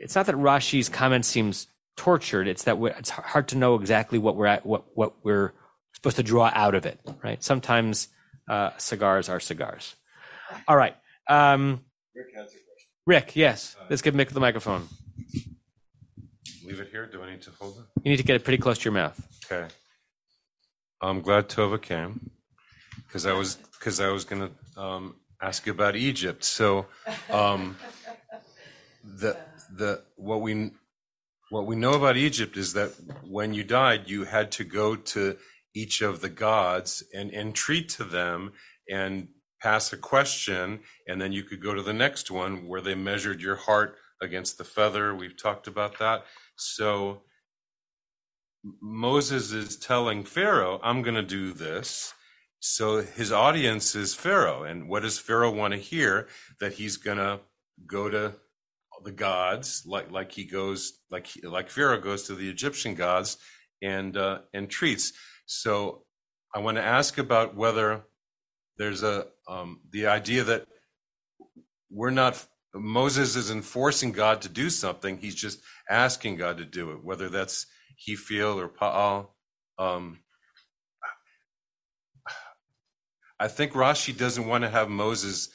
[0.00, 2.48] it's not that Rashi's comment seems tortured.
[2.48, 5.52] It's that it's hard to know exactly what we're at, what, what we're
[5.94, 7.40] supposed to draw out of it, right?
[7.44, 8.08] Sometimes
[8.50, 9.94] uh, cigars are cigars.
[10.66, 10.96] All right.
[11.28, 12.88] Um, Rick has a question.
[13.06, 13.76] Rick, yes.
[13.88, 14.88] Let's give Mick the microphone.
[16.68, 17.06] Leave it here?
[17.06, 17.84] Do I need to hold it?
[18.04, 19.18] You need to get it pretty close to your mouth.
[19.50, 19.72] Okay.
[21.00, 22.30] I'm glad Tova came
[23.06, 26.44] because I was because I was going to um, ask you about Egypt.
[26.44, 26.84] So
[27.30, 27.78] um,
[29.02, 29.38] the
[29.74, 30.72] the what we
[31.48, 32.92] what we know about Egypt is that
[33.26, 35.38] when you died, you had to go to
[35.74, 38.52] each of the gods and entreat to them
[38.90, 39.28] and
[39.62, 43.40] pass a question, and then you could go to the next one where they measured
[43.40, 45.14] your heart against the feather.
[45.14, 46.24] We've talked about that.
[46.58, 47.22] So
[48.82, 52.12] Moses is telling Pharaoh, I'm going to do this.
[52.60, 54.64] So his audience is Pharaoh.
[54.64, 56.26] And what does Pharaoh want to hear?
[56.60, 57.40] That he's going to
[57.86, 58.34] go to
[59.04, 63.36] the gods, like, like he goes, like, like Pharaoh goes to the Egyptian gods
[63.80, 65.12] and, uh, and treats.
[65.46, 66.02] So
[66.52, 68.02] I want to ask about whether
[68.76, 70.66] there's a, um, the idea that
[71.90, 75.18] we're not, Moses isn't forcing God to do something.
[75.18, 79.28] He's just asking God to do it, whether that's he feel or Pa'al.
[79.78, 80.20] Um,
[83.40, 85.48] I think Rashi doesn't want to have Moses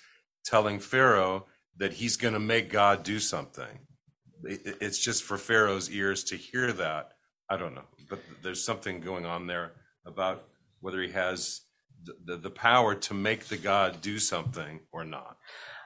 [0.46, 1.46] telling Pharaoh
[1.78, 3.80] that he's going to make God do something.
[4.44, 7.12] It's just for Pharaoh's ears to hear that.
[7.50, 9.74] I don't know, but there's something going on there
[10.06, 10.46] about
[10.80, 11.62] whether he has
[12.04, 15.38] the, the, the power to make the God do something or not.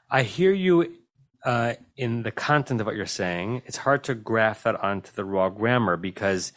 [0.10, 0.98] I hear you
[1.46, 3.62] uh, in the content of what you're saying.
[3.66, 6.52] It's hard to graph that onto the raw grammar because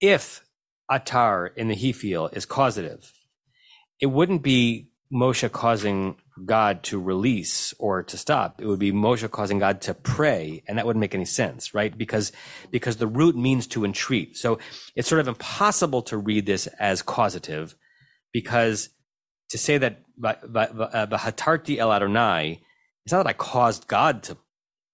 [0.00, 0.44] if
[0.90, 3.12] atar in the Hefil is causative,
[4.00, 8.60] it wouldn't be Moshe causing God to release or to stop.
[8.60, 11.96] It would be Moshe causing God to pray, and that wouldn't make any sense, right?
[11.96, 12.32] Because
[12.70, 14.36] because the root means to entreat.
[14.36, 14.58] So
[14.94, 17.76] it's sort of impossible to read this as causative,
[18.32, 18.90] because
[19.50, 22.60] to say that "Va- va- va- uh, el Adonai,
[23.06, 24.36] it's not that I caused God to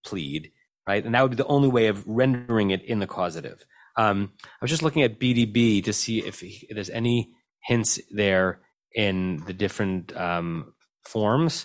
[0.05, 0.53] plead,
[0.87, 1.03] right?
[1.03, 3.65] And that would be the only way of rendering it in the causative.
[3.97, 7.33] Um, I was just looking at BDB to see if, he- if there's any
[7.65, 8.61] hints there
[8.95, 11.65] in the different um, forms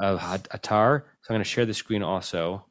[0.00, 1.02] of atar.
[1.22, 2.64] So I'm going to share the screen also.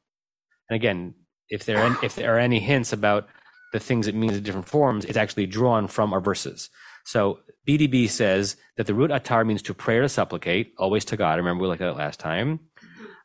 [0.70, 1.14] And again,
[1.50, 3.28] if there are, if there are any hints about
[3.74, 6.72] the things it means in different forms, it's actually drawn from our verses.
[7.06, 11.18] So BDB says that the root atar means to pray or to supplicate, always to
[11.18, 11.38] God.
[11.38, 12.60] Remember we looked at it last time.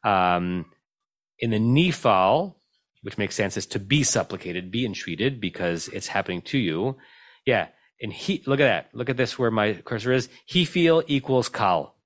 [0.08, 0.66] Um,
[1.38, 2.54] in the nifal,
[3.02, 6.96] which makes sense, is to be supplicated, be entreated because it's happening to you.
[7.44, 7.68] Yeah.
[8.00, 8.84] And he, look at that.
[8.92, 10.28] Look at this where my cursor is.
[10.46, 11.96] He feel equals kal.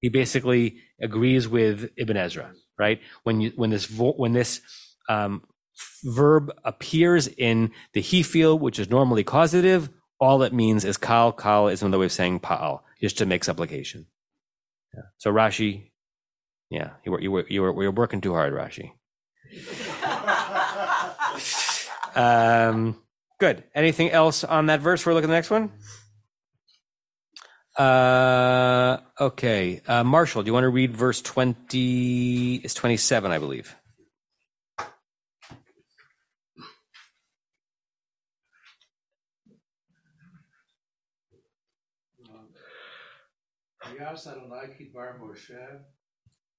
[0.00, 3.00] He basically agrees with Ibn Ezra, right?
[3.22, 4.60] When you, when this, vo- when this,
[5.08, 5.42] um,
[6.04, 9.90] verb appears in the he feel, which is normally causative,
[10.20, 11.32] all it means is kal.
[11.32, 14.06] Kal is another way of saying pa'al, just to make supplication.
[14.94, 15.02] Yeah.
[15.18, 15.90] So Rashi,
[16.70, 18.92] yeah, you were, you were, you were, you were working too hard, Rashi.
[22.14, 22.96] Um,
[23.38, 23.64] good.
[23.74, 25.04] Anything else on that verse?
[25.04, 25.72] We're looking at the next one.
[27.76, 29.80] Uh, okay.
[29.86, 32.56] Uh, Marshall, do you want to read verse 20?
[32.56, 33.74] It's 27, I believe.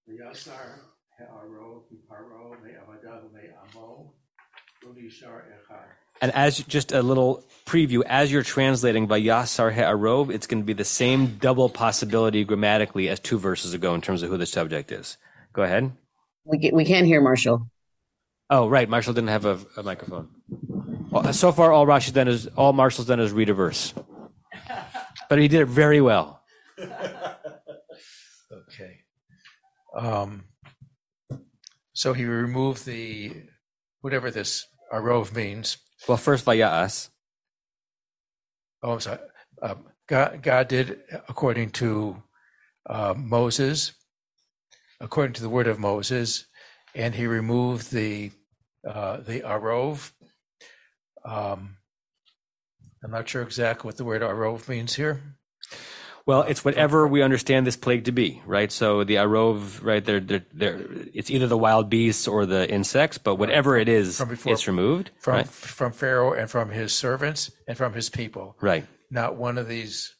[0.09, 0.81] V'yas Adonai
[1.19, 2.71] kidbar Moshe,
[4.83, 5.41] v'yasar
[6.21, 10.73] And as just a little preview, as you're translating Vayasar He'arov, it's going to be
[10.73, 14.91] the same double possibility grammatically as two verses ago in terms of who the subject
[14.91, 15.17] is.
[15.53, 15.91] Go ahead.
[16.43, 17.67] We, can, we can't hear Marshall.
[18.49, 18.87] Oh, right.
[18.87, 20.29] Marshall didn't have a, a microphone.
[21.09, 23.93] Well, uh, so far, all Rashi's done is all Marshall's done is read a verse,
[25.29, 26.43] but he did it very well.
[29.95, 30.45] Um,
[31.93, 33.31] so he removed the
[34.01, 35.77] whatever this arov means.
[36.07, 37.09] Well, first Vayas.
[38.83, 39.19] Oh, I'm sorry.
[39.61, 42.21] Um, God, God did according to
[42.87, 43.93] uh, Moses,
[44.99, 46.45] according to the word of Moses,
[46.93, 48.31] and he removed the
[48.87, 50.11] uh, the arov.
[51.23, 51.77] Um,
[53.03, 55.21] I'm not sure exactly what the word arov means here.
[56.25, 58.71] Well, it's whatever we understand this plague to be, right?
[58.71, 60.03] So the arov, right?
[60.03, 60.81] They're, they're, they're,
[61.13, 64.67] it's either the wild beasts or the insects, but whatever it is, From before- it's
[64.67, 65.47] removed, from right?
[65.47, 68.57] from Pharaoh and from his servants and from his people.
[68.59, 68.87] Right.
[69.11, 70.15] Not one of these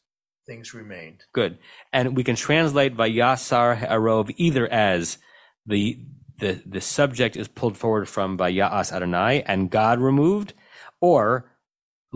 [0.46, 1.24] things remained.
[1.32, 1.58] Good.
[1.92, 5.18] And we can translate Vayasar Arov either as
[5.66, 5.98] the
[6.38, 10.52] the the subject is pulled forward from Vayas Adonai and God removed,
[11.00, 11.50] or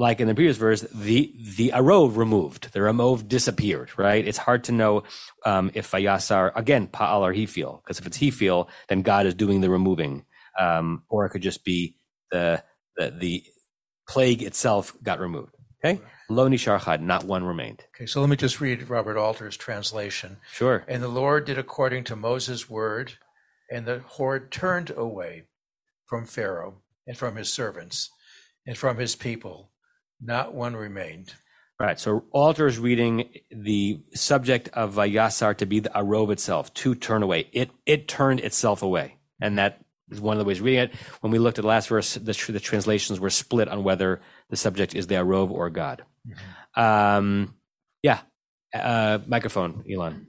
[0.01, 2.73] like in the previous verse, the the Arov removed.
[2.73, 3.91] The Ramov disappeared.
[3.99, 4.27] Right.
[4.27, 5.03] It's hard to know
[5.45, 9.61] um, if Vayasar again Pa'al or Hefil, because if it's Hefil, then God is doing
[9.61, 10.25] the removing,
[10.59, 11.97] um, or it could just be
[12.33, 12.65] the
[12.97, 13.45] the the
[14.09, 15.55] plague itself got removed.
[15.85, 16.01] Okay.
[16.31, 17.85] Lo nishar chad, not one remained.
[17.95, 20.39] Okay, so let me just read Robert Alter's translation.
[20.53, 20.85] Sure.
[20.89, 23.15] And the Lord did according to Moses' word,
[23.71, 25.45] and the horde turned away
[26.07, 28.11] from Pharaoh and from his servants
[28.67, 29.70] and from his people.
[30.23, 31.35] Not one remained.
[31.79, 31.99] Right.
[31.99, 37.23] So Alter is reading the subject of Vayasar to be the Arov itself, to turn
[37.23, 37.49] away.
[37.53, 39.81] It it turned itself away, and that
[40.11, 40.95] is one of the ways of reading it.
[41.21, 44.57] When we looked at the last verse, the, the translations were split on whether the
[44.57, 46.05] subject is the Arov or God.
[46.75, 47.55] Um,
[48.03, 48.21] yeah.
[48.75, 50.27] Uh, microphone, Elon.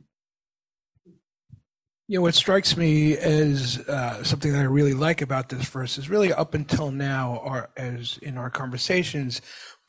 [2.07, 5.97] You know, what strikes me as uh, something that I really like about this verse
[5.97, 9.41] is really up until now, or as in our conversations,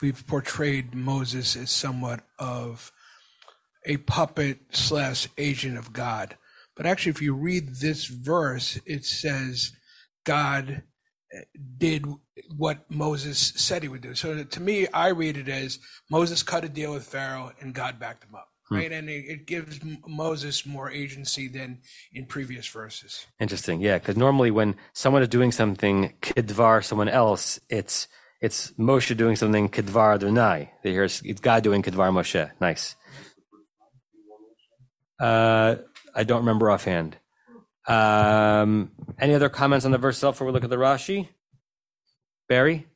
[0.03, 2.93] we've portrayed Moses as somewhat of
[3.87, 6.37] a puppet slash agent of God.
[6.77, 9.73] But actually, if you read this verse, it says
[10.25, 10.83] God
[11.79, 12.05] did
[12.57, 14.15] what Moses said he would do.
[14.15, 15.79] So to me, I read it as
[16.11, 18.49] Moses cut a deal with Pharaoh and God backed him up.
[18.69, 18.77] Hmm.
[18.77, 21.81] Right, and it, it gives Moses more agency than
[22.13, 23.27] in previous verses.
[23.41, 23.81] Interesting.
[23.81, 28.09] Yeah, because normally when someone is doing something kidvar someone else, it's
[28.43, 30.73] it's Moshe doing something kidvar Adonai.
[30.83, 32.51] They hear it's God doing kidvar Moshe.
[32.61, 32.97] Nice.
[35.21, 35.77] Uh,
[36.15, 37.17] I don't remember offhand.
[37.87, 41.29] Um, any other comments on the verse itself before we look at the Rashi?
[42.49, 42.87] Barry?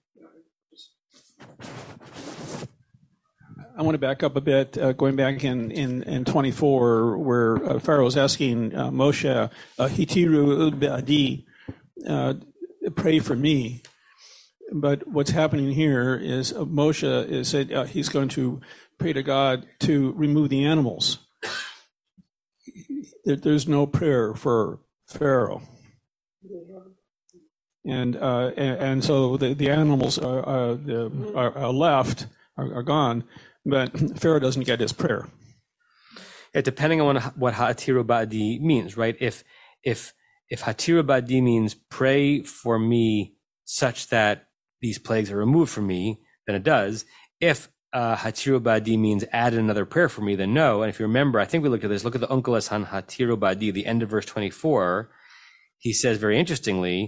[3.78, 7.64] I want to back up a bit, uh, going back in, in, in 24, where
[7.64, 11.44] uh, Pharaoh is asking uh, Moshe, Hitiru Ba'adi,
[12.08, 12.34] uh,
[12.96, 13.82] pray for me.
[14.72, 18.60] But what's happening here is uh, Moshe is said uh, he's going to
[18.98, 21.18] pray to God to remove the animals.
[23.24, 25.62] There, there's no prayer for Pharaoh.
[27.84, 30.78] And, uh, and, and so the, the animals are, are,
[31.36, 32.26] are, are left,
[32.56, 33.22] are, are gone,
[33.64, 35.28] but Pharaoh doesn't get his prayer.
[36.54, 39.16] Yeah, depending on what hatiru ba'di means, right?
[39.20, 39.44] If
[39.84, 40.14] if
[40.48, 44.45] if hatiru ba'di means pray for me such that
[44.86, 46.02] these plagues are removed from me,
[46.46, 47.04] then it does.
[47.40, 47.58] If
[47.92, 50.82] uh, hatiru ba'di means add another prayer for me, then no.
[50.82, 52.04] And if you remember, I think we looked at this.
[52.04, 55.10] Look at the Onkelos on hatiru ba'di, the end of verse twenty-four.
[55.78, 56.98] He says very interestingly,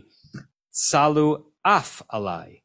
[0.73, 1.27] "Salu
[1.65, 2.63] af alai,"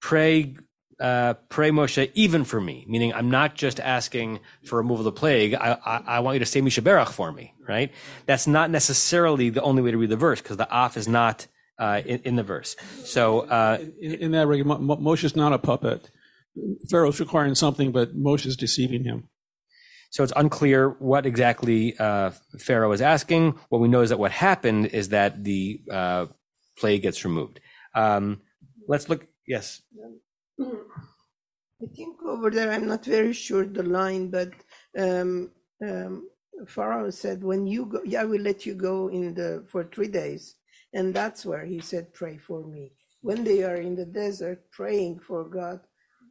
[0.00, 0.54] pray
[1.00, 5.20] uh, pray Moshe even for me, meaning I'm not just asking for removal of the
[5.22, 5.54] plague.
[5.54, 7.90] I, I, I want you to say Mishaberach for me, right?
[8.26, 11.48] That's not necessarily the only way to read the verse because the af is not
[11.78, 12.76] in, in the verse.
[13.04, 16.10] So uh, In, in that regard, Mo- Mo- Moshe's not a puppet.
[16.88, 19.28] Pharaoh's requiring something, but Moshe's deceiving him.
[20.10, 22.30] So it's unclear what exactly uh,
[22.60, 23.58] Pharaoh is asking.
[23.68, 26.26] What we know is that what happened is that the uh,
[26.78, 27.58] plague gets removed.
[27.96, 28.40] Um,
[28.86, 29.26] let's look.
[29.48, 29.82] Yes.
[30.60, 34.50] I think over there, I'm not very sure the line, but
[34.96, 35.50] um,
[35.82, 36.28] um,
[36.68, 40.06] Pharaoh said, "When you go, yeah, I will let you go in the for three
[40.08, 40.54] days,"
[40.94, 45.20] and that's where he said, "Pray for me." When they are in the desert praying
[45.20, 45.80] for God,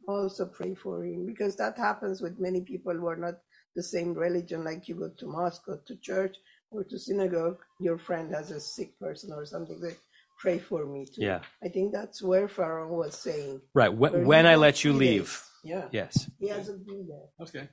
[0.08, 3.34] also pray for him, because that happens with many people who are not
[3.76, 4.64] the same religion.
[4.64, 6.36] Like you go to mosque, or to church,
[6.74, 9.94] or to synagogue, your friend has a sick person or something, they
[10.38, 11.22] pray for me too.
[11.22, 11.40] Yeah.
[11.62, 13.60] I think that's where Pharaoh was saying.
[13.74, 13.92] Right.
[13.92, 15.30] When, when I let you leave.
[15.30, 15.50] days.
[15.64, 15.88] Yeah.
[15.92, 16.30] Yes.
[16.38, 17.46] He hasn't been there.
[17.46, 17.68] Okay.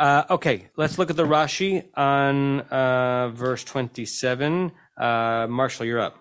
[0.00, 4.72] Uh, okay, let's look at the Rashi on uh, verse 27.
[4.98, 6.16] Uh, Marshall, you're up.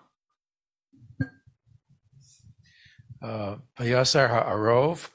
[3.22, 5.10] Uh, Vayasar ha'arov,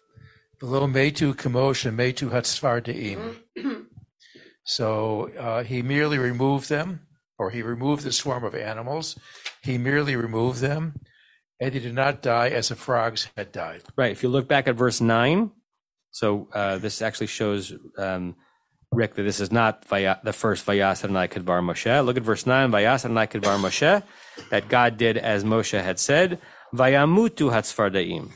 [0.59, 3.37] below metu kamosh and metu hatzvardeim.
[4.65, 7.07] So uh, he merely removed them,
[7.39, 9.19] or he removed the swarm of animals.
[9.63, 11.01] He merely removed them,
[11.61, 13.83] and he did not die as the frogs had died.
[13.95, 14.13] Right.
[14.13, 15.51] If you look back at verse 9,
[16.13, 18.37] so uh, this actually shows, um,
[18.95, 22.05] Rick, that this is not Vaya, the first Vayas Adonai Kedvar Moshe.
[22.05, 24.03] Look at verse 9, Vayas Adonai Kedvar Moshe,
[24.51, 26.41] that God did as Moshe had said,
[26.75, 28.31] Vayamutu Hatzfardaim.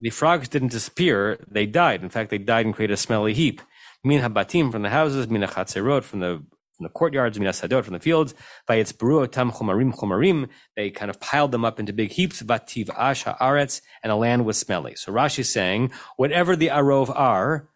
[0.00, 2.02] The frogs didn't disappear, they died.
[2.02, 3.62] In fact, they died and created a smelly heap.
[4.04, 6.42] Min habatim from the houses, min hachatzerot from the
[6.76, 8.34] from the courtyards, min sadot from the fields.
[8.68, 10.48] Vayitzberu tam chomarim chomarim.
[10.74, 12.42] They kind of piled them up into big heaps.
[12.42, 14.96] Vativ ash haaretz, and the land was smelly.
[14.96, 17.68] So Rashi is saying, whatever the arov are,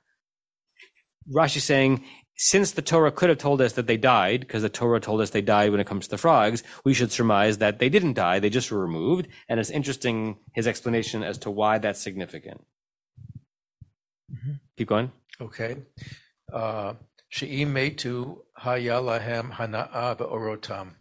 [1.33, 2.05] Rashi is saying,
[2.37, 5.31] since the Torah could have told us that they died, because the Torah told us
[5.31, 8.39] they died when it comes to the frogs, we should surmise that they didn't die,
[8.39, 9.29] they just were removed.
[9.49, 12.65] And it's interesting his explanation as to why that's significant.
[14.77, 15.13] Keep going.
[15.41, 15.77] Okay.
[16.53, 16.95] Uh,
[17.29, 20.95] She'im metu hayalahem hana'a orotam.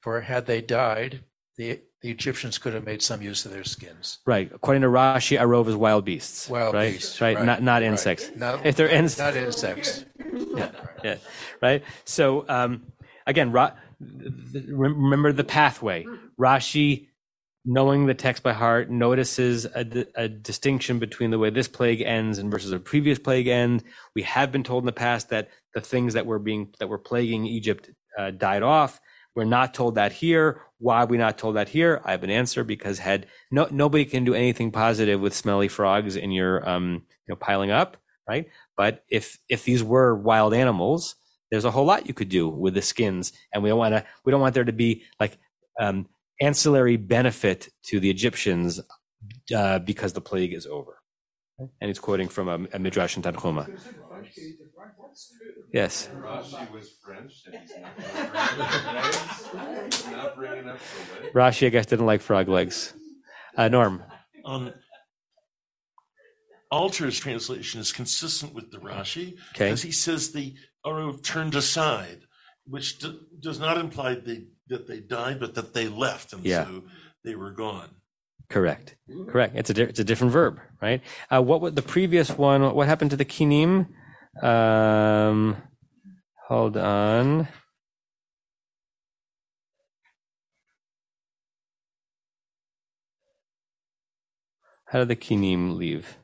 [0.00, 1.24] For had they died,
[1.56, 4.18] the, the Egyptians could have made some use of their skins.
[4.26, 4.50] Right.
[4.54, 6.48] According to Rashi, arov is wild beasts.
[6.48, 6.92] Wild right?
[6.92, 7.36] beasts, Right.
[7.36, 7.84] right, Not not right.
[7.84, 8.30] insects.
[8.36, 9.34] Not- if they're insects.
[9.34, 10.04] Not insects.
[10.56, 10.70] yeah,
[11.02, 11.16] yeah,
[11.62, 11.82] right.
[12.04, 12.82] So um,
[13.26, 16.06] again, Ra- remember the pathway.
[16.38, 17.08] Rashi,
[17.64, 22.38] knowing the text by heart, notices a, a distinction between the way this plague ends
[22.38, 23.82] and versus a previous plague end.
[24.14, 26.98] We have been told in the past that the things that were being that were
[26.98, 29.00] plaguing Egypt uh, died off.
[29.36, 30.62] We're not told that here.
[30.78, 32.00] Why are we not told that here?
[32.04, 36.16] I have an answer because had no nobody can do anything positive with smelly frogs
[36.16, 38.48] in your um you know piling up, right?
[38.76, 41.16] But if if these were wild animals,
[41.50, 44.04] there's a whole lot you could do with the skins, and we don't want to
[44.24, 45.38] we don't want there to be like
[45.78, 46.06] um,
[46.40, 48.80] ancillary benefit to the Egyptians
[49.54, 50.98] uh, because the plague is over.
[51.58, 53.66] And he's quoting from a, a midrash in Tanchuma.
[55.72, 56.08] Yes.
[56.14, 57.72] Rashi was French, and he's
[59.54, 61.32] not, not bringing up the leg.
[61.34, 62.94] Rashi, I guess, didn't like frog legs.
[63.56, 64.02] Uh, Norm.
[64.44, 64.72] Um,
[66.70, 69.66] Alter's translation is consistent with the Rashi Okay.
[69.66, 70.54] because he says the
[70.84, 72.20] Arov turned aside,
[72.66, 76.64] which d- does not imply they, that they died, but that they left, and Yeah.
[76.64, 76.84] so
[77.24, 77.90] they were gone.
[78.48, 78.96] Correct.
[79.28, 79.56] Correct.
[79.56, 81.02] It's a di- it's a different verb, right?
[81.32, 82.74] Uh, what would the previous one?
[82.74, 83.88] What happened to the kinim?
[84.42, 85.56] Um,
[86.46, 87.48] hold on.
[94.86, 96.16] How did the kinim leave?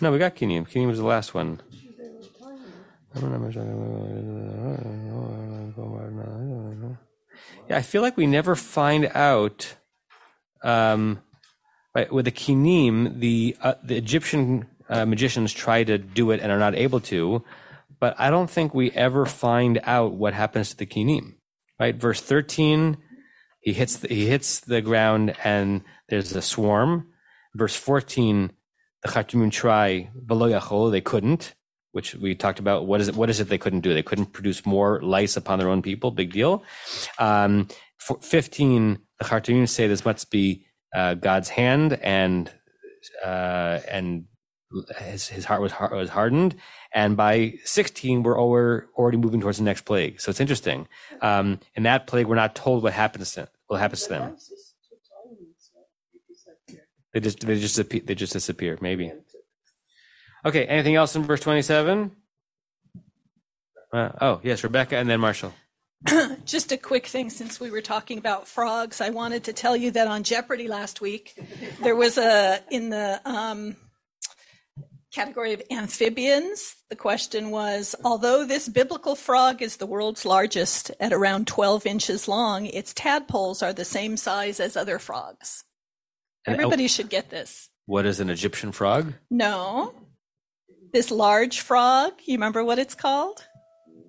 [0.00, 0.68] No, we got kinim.
[0.68, 1.60] Kinim was the last one.
[7.68, 9.76] Yeah, I feel like we never find out.
[10.62, 11.22] Um,
[11.94, 16.52] right, with the kinim, the uh, the Egyptian uh, magicians try to do it and
[16.52, 17.44] are not able to,
[18.00, 21.34] but I don't think we ever find out what happens to the kinim.
[21.80, 22.98] Right, verse thirteen,
[23.60, 27.08] he hits the, he hits the ground and there's a swarm.
[27.54, 28.52] Verse fourteen,
[29.02, 31.54] the Chartumim try below Yachol, they couldn't,
[31.92, 32.86] which we talked about.
[32.86, 33.16] What is it?
[33.16, 33.94] What is it they couldn't do?
[33.94, 36.10] They couldn't produce more lice upon their own people.
[36.10, 36.62] Big deal.
[37.18, 37.68] Um,
[37.98, 42.52] 15, the Khartoum say this must be uh, God's hand, and
[43.24, 44.26] uh, and
[44.98, 46.56] his, his heart was har- was hardened.
[46.92, 50.20] And by 16, we're over, already moving towards the next plague.
[50.20, 50.88] So it's interesting.
[51.20, 54.36] Um, in that plague, we're not told what happens to what happens to them.
[57.12, 58.78] They just they just disappear, they just disappear.
[58.80, 59.12] Maybe.
[60.44, 60.66] Okay.
[60.66, 62.10] Anything else in verse 27?
[63.92, 65.54] Uh, oh yes, Rebecca, and then Marshall.
[66.44, 69.90] Just a quick thing since we were talking about frogs, I wanted to tell you
[69.92, 71.34] that on Jeopardy last week,
[71.82, 73.76] there was a, in the um,
[75.14, 81.12] category of amphibians, the question was although this biblical frog is the world's largest at
[81.12, 85.64] around 12 inches long, its tadpoles are the same size as other frogs.
[86.46, 87.68] And- oh, Everybody should get this.
[87.86, 89.12] What is an Egyptian frog?
[89.30, 89.94] No.
[90.92, 93.44] This large frog, you remember what it's called?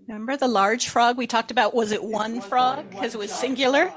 [0.07, 1.73] Remember the large frog we talked about?
[1.73, 3.93] Was it one frog because it was singular?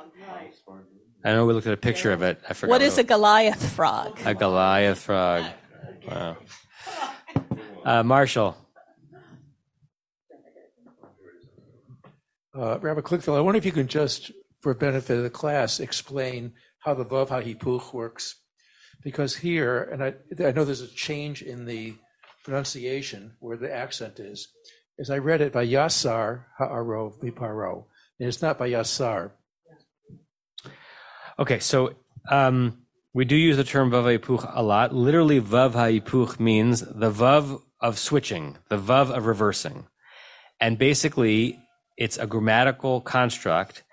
[1.24, 2.40] I know we looked at a picture of it.
[2.48, 2.70] I forgot.
[2.70, 4.18] What is a it Goliath frog?
[4.24, 5.44] a Goliath frog?
[6.06, 6.36] Wow.
[7.84, 8.56] Uh, Marshall.
[12.54, 16.52] Uh, Rabbi Kligfeld, I wonder if you can just, for benefit of the class, explain
[16.80, 18.36] how the Vav HaHipuch works.
[19.02, 20.14] Because here, and I,
[20.44, 21.94] I know there's a change in the
[22.44, 24.48] pronunciation where the accent is.
[24.98, 27.84] As I read it by Yasar Ha'arov Biparo,
[28.18, 29.30] and it's not by Yasar.
[31.38, 31.94] Okay, so
[32.28, 32.78] um,
[33.14, 34.92] we do use the term vav ha'ipuch a lot.
[34.92, 39.86] Literally, vav ha'ipuch means the vav of switching, the vav of reversing.
[40.60, 41.58] And basically,
[41.96, 43.84] it's a grammatical construct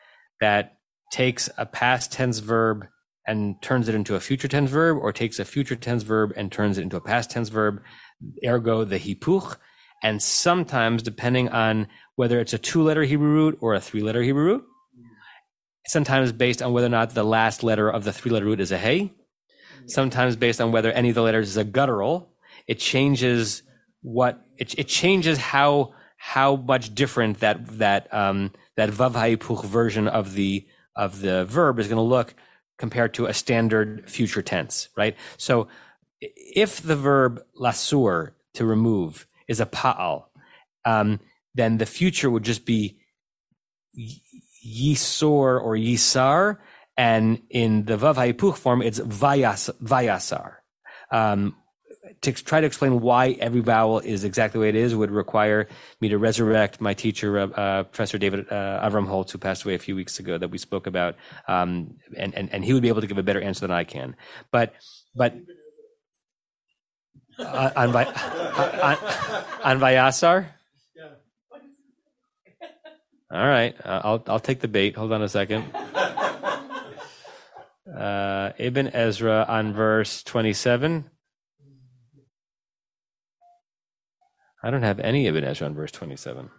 [0.42, 0.78] that
[1.12, 2.88] takes a past tense verb
[3.28, 6.52] and turns it into a future tense verb, or takes a future tense verb and
[6.52, 7.82] turns it into a past tense verb,
[8.46, 9.58] ergo the hipuch.
[10.04, 14.22] And sometimes, depending on whether it's a two letter Hebrew root or a three letter
[14.22, 14.64] Hebrew root,
[15.88, 18.72] sometimes based on whether or not the last letter of the three letter root is
[18.72, 19.12] a hey,
[19.88, 22.32] sometimes based on whether any of the letters is a guttural,
[22.68, 23.64] it changes
[24.06, 30.08] what it, it changes how how much different that that um, that vav ha'ipuch version
[30.08, 32.36] of the of the verb is going to look
[32.78, 35.16] compared to a standard future tense, right?
[35.38, 35.68] So
[36.22, 40.26] if the verb lasur to remove is a pa'al,
[40.86, 41.20] um,
[41.56, 43.00] then the future would just be
[43.98, 46.58] yisor or yisar,
[46.96, 50.58] and in the vav ha'ipuch form, it's vayas, vayasar.
[51.12, 51.56] Um,
[52.22, 55.68] to try to explain why every vowel is exactly the way it is would require
[56.02, 59.80] me to resurrect my teacher, uh, Professor David uh, Avram Holtz, who passed away a
[59.80, 61.16] few weeks ago, that we spoke about,
[61.48, 63.84] um, and, and and he would be able to give a better answer than I
[63.84, 64.16] can.
[64.52, 64.74] But
[65.16, 65.36] but
[67.40, 68.98] uh, on, on, on,
[69.64, 70.48] on Vayasar.
[73.32, 74.96] All right, uh, I'll I'll take the bait.
[74.96, 75.66] Hold on a second.
[77.86, 81.06] Uh, Ibn Ezra on verse twenty-seven.
[84.66, 86.50] I don't have any of Ibn Ezra on verse 27.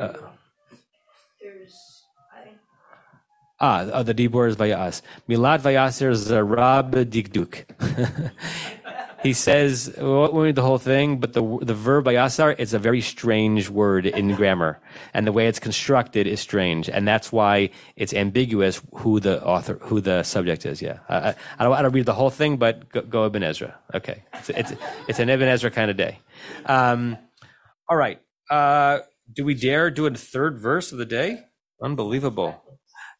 [0.00, 0.12] Uh,
[3.60, 5.02] ah, uh, the Dibor is Vayas.
[5.28, 7.66] Milad Vayaser Zarab Dikduk.
[9.22, 12.78] he says, we won't read the whole thing, but the, the verb bayasar, it's a
[12.78, 14.80] very strange word in grammar.
[15.12, 16.88] And the way it's constructed is strange.
[16.88, 20.80] And that's why it's ambiguous who the author, who the subject is.
[20.80, 21.00] Yeah.
[21.08, 23.76] I, I, don't, want to read the whole thing, but go, go Ibn Ezra.
[23.92, 24.22] Okay.
[24.34, 24.72] It's, it's,
[25.08, 26.20] it's an Ibn Ezra kind of day.
[26.66, 27.18] Um,
[27.88, 28.20] all right.
[28.48, 29.00] Uh,
[29.32, 31.42] do we dare do a third verse of the day?
[31.82, 32.62] Unbelievable.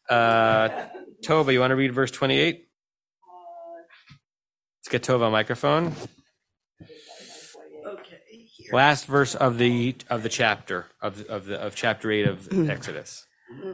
[0.09, 0.69] Uh,
[1.25, 2.68] Tova, you want to read verse 28?
[4.89, 5.93] Skatova microphone.
[7.85, 8.47] Okay.
[8.71, 12.69] Last verse of the of the chapter of of the of chapter eight of mm.
[12.69, 13.25] Exodus.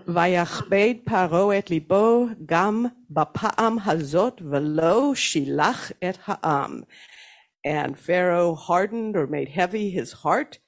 [0.08, 6.82] ויכבד פרעה את ליבו גם בפעם הזאת ולא שילח את העם.
[7.68, 10.60] And Pharaoh hardened or made heavy his heart,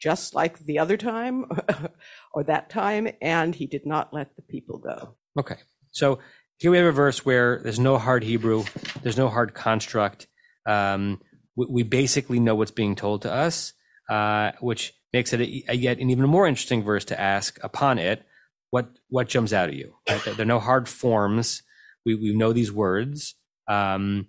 [0.00, 1.44] just like the other time
[2.34, 5.16] or that time, and he did not let the people go.
[5.38, 5.58] Okay.
[5.90, 6.18] So
[6.58, 8.64] here we have a verse where there's no hard Hebrew,
[9.02, 10.26] there's no hard construct.
[10.64, 11.20] Um,
[11.54, 13.72] we, we, basically know what's being told to us,
[14.08, 17.98] uh, which makes it a, a yet an even more interesting verse to ask upon
[17.98, 18.24] it.
[18.70, 19.94] What what jumps out at you?
[20.08, 20.22] Right?
[20.24, 21.62] There, are no hard forms.
[22.04, 23.34] We we know these words.
[23.68, 24.28] Um,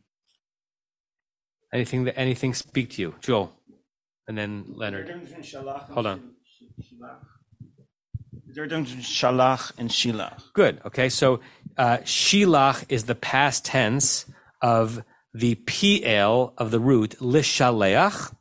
[1.73, 3.51] anything that anything speak to you, Joel,
[4.27, 5.09] and then Leonard.
[5.91, 6.33] Hold on
[8.57, 10.41] there are shalach and shilach.
[10.53, 10.81] Good.
[10.83, 11.09] Okay.
[11.09, 11.41] So
[11.77, 14.25] uh, shilach is the past tense
[14.61, 15.03] of
[15.33, 18.33] the pl of the root lishaleach.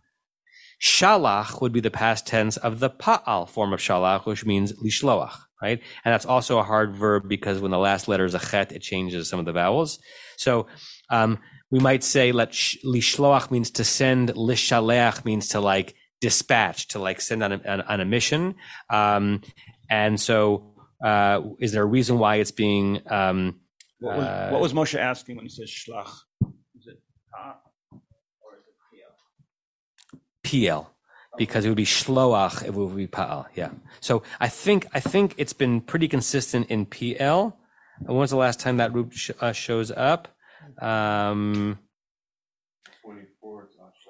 [0.83, 5.35] Shalach would be the past tense of the pa'al form of shalach, which means lishloach,
[5.63, 5.81] right?
[6.05, 8.83] And that's also a hard verb because when the last letter is a chet, it
[8.83, 9.99] changes some of the vowels.
[10.37, 10.67] So
[11.09, 11.39] um,
[11.71, 16.99] we might say let sh- lishloach means to send, lishaleach means to like dispatch, to
[16.99, 18.57] like send on a, on a mission.
[18.91, 19.43] Um,
[19.89, 23.01] and so, uh, is there a reason why it's being?
[23.11, 23.61] Um,
[24.01, 26.13] what, was, uh, what was Moshe asking when he says shlach?
[26.77, 27.01] Is it
[27.33, 27.57] pa
[28.41, 30.83] or is it pl?
[30.83, 30.97] PL
[31.37, 33.47] because it would be shloach it would be pa'al.
[33.55, 33.71] Yeah.
[34.01, 37.57] So I think I think it's been pretty consistent in PL.
[38.01, 40.29] When was the last time that root sh- uh, shows up?
[40.81, 41.79] Um,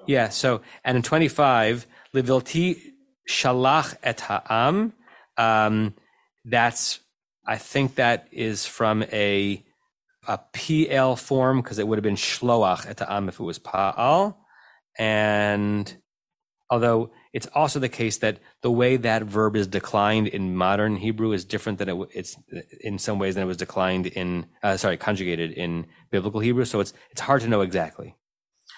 [0.05, 0.29] yeah.
[0.29, 2.79] So and in twenty five, livilti
[3.29, 4.93] shalach et ha'am
[5.37, 5.93] um,
[6.47, 6.99] that's
[7.45, 9.63] I think that is from a
[10.27, 14.35] a PL form because it would have been shloach et am if it was pa'al,
[14.97, 15.95] and
[16.69, 21.31] although it's also the case that the way that verb is declined in modern Hebrew
[21.31, 22.37] is different than it, it's
[22.81, 26.65] in some ways than it was declined in uh, sorry conjugated in biblical Hebrew.
[26.65, 28.15] So it's it's hard to know exactly.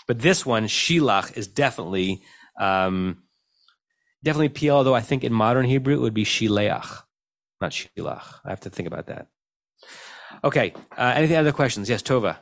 [0.07, 2.21] But this one, shilach, is definitely
[2.59, 3.23] um,
[4.23, 4.77] definitely pl.
[4.77, 7.03] Although I think in modern Hebrew it would be shileach,
[7.61, 8.39] not shilach.
[8.45, 9.27] I have to think about that.
[10.43, 10.73] Okay.
[10.97, 11.89] Uh, anything other questions?
[11.89, 12.37] Yes, Tova.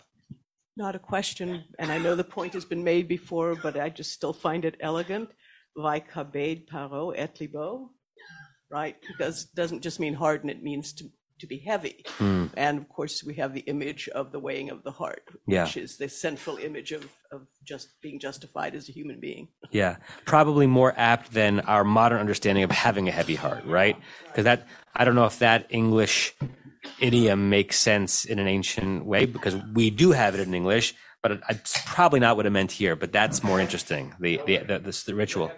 [0.75, 4.11] Not a question, and I know the point has been made before, but I just
[4.11, 5.29] still find it elegant.
[5.75, 7.89] Vaikabed paro et libo,
[8.69, 8.95] right?
[9.07, 11.05] Because it doesn't just mean harden, it means to,
[11.39, 12.03] to be heavy.
[12.17, 12.45] Hmm.
[12.55, 15.63] And of course, we have the image of the weighing of the heart, Yeah.
[15.65, 19.49] which is the central image of, of just being justified as a human being.
[19.71, 23.95] Yeah, probably more apt than our modern understanding of having a heavy heart, right?
[24.27, 26.33] Because that I don't know if that English
[26.99, 31.41] idiom makes sense in an ancient way because we do have it in English, but
[31.49, 32.95] it's probably not what it meant here.
[32.95, 34.13] But that's more interesting.
[34.19, 35.51] The the the, the, the ritual.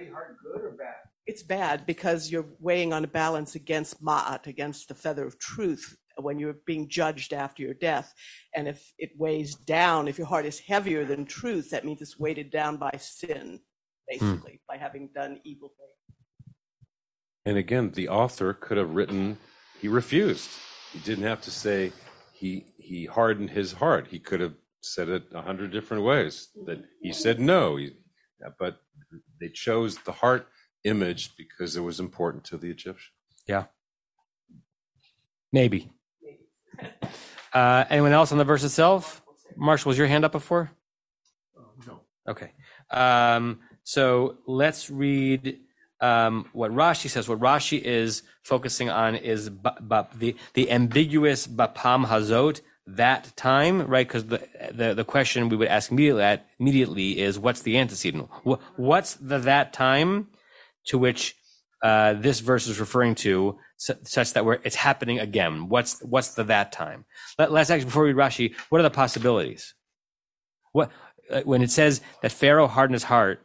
[1.29, 5.95] It's bad because you're weighing on a balance against ma'at, against the feather of truth,
[6.15, 8.15] when you're being judged after your death.
[8.55, 12.17] And if it weighs down, if your heart is heavier than truth, that means it's
[12.17, 13.59] weighted down by sin,
[14.07, 14.67] basically, hmm.
[14.67, 16.55] by having done evil things.
[17.45, 19.37] And again, the author could have written,
[19.79, 20.49] he refused.
[20.93, 21.91] He didn't have to say
[22.33, 24.07] he he hardened his heart.
[24.09, 26.47] He could have said it a hundred different ways.
[26.65, 27.91] That he said no, he,
[28.57, 28.77] but
[29.39, 30.47] they chose the heart
[30.83, 33.11] image because it was important to the Egyptian.
[33.47, 33.65] Yeah,
[35.51, 35.91] maybe.
[37.53, 39.21] Uh, anyone else on the verse itself?
[39.55, 40.71] Marshall, was your hand up before?
[41.87, 42.01] no.
[42.27, 42.51] Okay.
[42.91, 45.59] Um, so let's read
[46.01, 47.27] um, what Rashi says.
[47.27, 53.87] What Rashi is focusing on is ba, ba, the the ambiguous bapam hazot that time,
[53.87, 54.07] right?
[54.07, 58.29] Because the, the the question we would ask immediately at, immediately is what's the antecedent?
[58.43, 60.27] What, what's the that time
[60.85, 61.35] to which
[61.83, 65.69] uh, this verse is referring to, such that we're, it's happening again?
[65.69, 67.05] What's what's the that time?
[67.37, 69.73] Let, let's actually before we read Rashi, what are the possibilities?
[70.73, 70.91] What
[71.31, 73.41] uh, when it says that Pharaoh hardened his heart,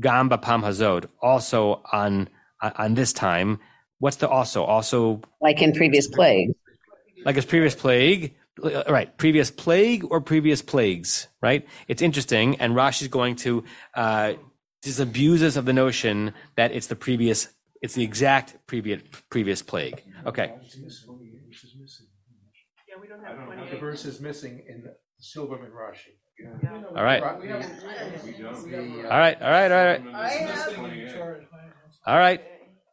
[0.00, 2.28] Gamba bapam hazod, also on
[2.60, 3.60] on on this time.
[3.98, 6.50] What's the also also Like in previous plague.
[7.24, 9.16] like his previous plague, uh, right?
[9.16, 11.66] Previous plague or previous plagues, right?
[11.86, 14.32] It's interesting, and Rashi's going to uh,
[14.82, 17.48] disabuse us of the notion that it's the previous,
[17.80, 20.02] it's the exact previous previous plague.
[20.26, 20.52] Okay,
[22.88, 23.70] Yeah, we don't I don't know.
[23.70, 24.84] The verse is missing in
[25.18, 26.14] Silverman Rashi.
[26.96, 28.70] all right, We have- we don't.
[28.70, 30.40] The, all right, all right, all right, I have,
[32.06, 32.40] all right.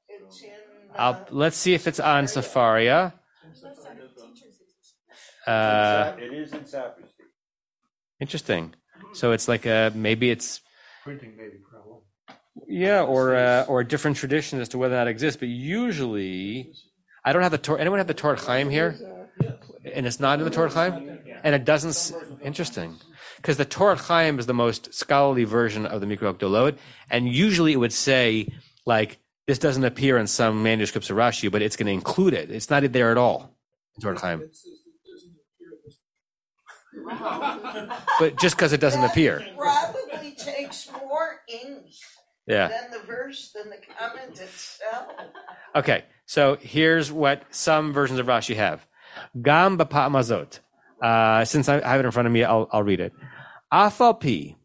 [0.07, 0.51] it's in,
[0.95, 3.13] I'll let's see if it's on Sefaria.
[5.47, 7.25] Uh, It is in Sapristi.
[8.19, 8.75] interesting.
[9.13, 10.61] So it's like a maybe it's
[11.03, 11.68] Printing maybe problem.
[12.67, 15.39] Yeah, or uh, or a different tradition as to whether that exists.
[15.39, 16.73] But usually,
[17.23, 17.79] I don't have the Torah.
[17.79, 18.95] Anyone have the Torah Chaim here?
[19.93, 21.91] And it's not in the Torah Chaim, and it doesn't.
[21.91, 22.97] s- Interesting,
[23.37, 26.77] because the Torah Chaim is the most scholarly version of the Mikraot Gedolot,
[27.09, 28.47] and usually it would say
[28.85, 32.51] like this doesn't appear in some manuscripts of Rashi, but it's going to include it.
[32.51, 33.55] It's not there at all.
[33.95, 34.49] in Torah Chaim,
[38.19, 39.45] but just because it doesn't appear.
[39.57, 41.88] probably takes more ink
[42.49, 42.67] Yeah.
[42.69, 45.05] than the verse, than the comment itself.
[45.75, 48.87] Okay, so here's what some versions of Rashi have.
[49.41, 50.59] Gam bapa mazot.
[51.01, 53.13] Uh, since I have it in front of me, I'll, I'll read it.
[53.71, 54.55] Afal pi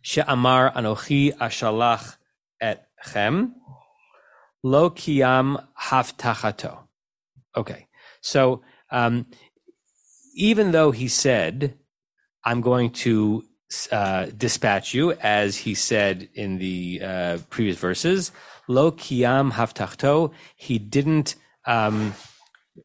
[0.00, 2.16] she'amar anochi ashalach
[2.62, 3.52] etchem
[4.62, 6.78] lo kiyam haftachato.
[7.54, 7.86] Okay,
[8.22, 9.26] so um,
[10.34, 11.78] even though he said,
[12.44, 13.44] "I'm going to
[13.90, 18.32] uh, dispatch you," as he said in the uh, previous verses,
[18.68, 21.34] "Lo kiyam haftachto," he didn't
[21.66, 22.14] um,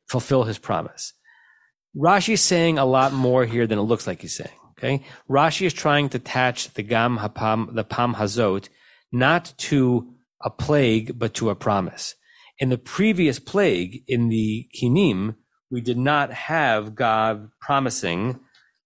[0.07, 1.13] fulfill his promise.
[1.95, 4.57] Rashi is saying a lot more here than it looks like he's saying.
[4.77, 8.69] Okay, Rashi is trying to attach the gam hapam, the pam hazot,
[9.11, 10.13] not to
[10.43, 12.15] a plague but to a promise.
[12.59, 15.35] In the previous plague, in the kinim,
[15.71, 18.39] we did not have God promising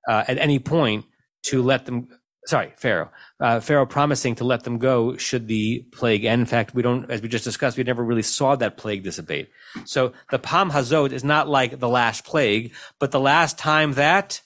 [0.10, 1.06] uh, at any point
[1.44, 2.08] to let them.
[2.46, 3.12] Sorry, Pharaoh.
[3.40, 6.42] Uh, Pharaoh promising to let them go should the plague end.
[6.42, 9.50] In fact, we don't, as we just discussed, we never really saw that plague dissipate.
[9.86, 14.42] So the Pam Hazot is not like the last plague, but the last time that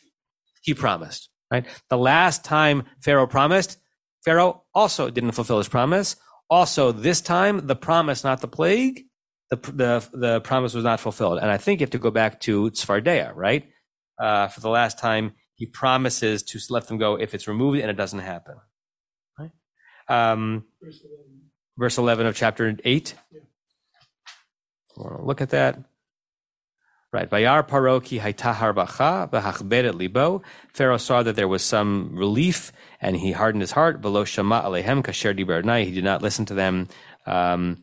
[0.61, 1.65] he promised, right?
[1.89, 3.77] The last time Pharaoh promised,
[4.25, 6.17] Pharaoh also didn't fulfill his promise.
[6.49, 9.05] Also, this time, the promise, not the plague,
[9.51, 11.39] the, the, the promise was not fulfilled.
[11.39, 13.69] And I think you have to go back to Tzfardea, right?
[14.19, 17.89] Uh, for the last time, he promises to let them go if it's removed and
[17.89, 18.55] it doesn't happen.
[19.39, 19.51] Right?
[20.07, 20.65] Um,
[21.77, 23.15] verse 11 of chapter 8.
[24.97, 25.79] I want to look at that.
[27.11, 27.29] Right.
[27.29, 30.41] Vayar paro ki hayta harbacha v'hachberet libo.
[30.73, 34.01] Pharaoh saw that there was some relief, and he hardened his heart.
[34.01, 35.85] V'lo shama alehem kasher diber Adonai.
[35.85, 36.89] He did not listen to them
[37.25, 37.81] um,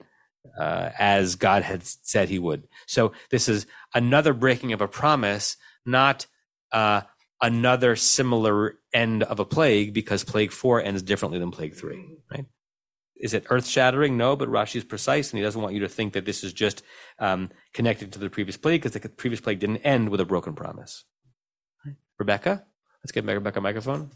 [0.59, 2.69] uh, as God had said he would.
[2.87, 5.57] So this is another breaking of a promise,
[5.87, 6.27] not
[6.71, 7.03] uh,
[7.43, 12.17] another similar end of a plague, because plague four ends differently than plague three.
[12.31, 12.47] Right.
[13.17, 14.17] Is it earth shattering?
[14.17, 16.53] No, but Rashi is precise and he doesn't want you to think that this is
[16.53, 16.83] just
[17.19, 20.55] um, connected to the previous plague because the previous plague didn't end with a broken
[20.55, 21.05] promise.
[22.19, 22.65] Rebecca,
[23.03, 24.11] let's get Rebecca a microphone.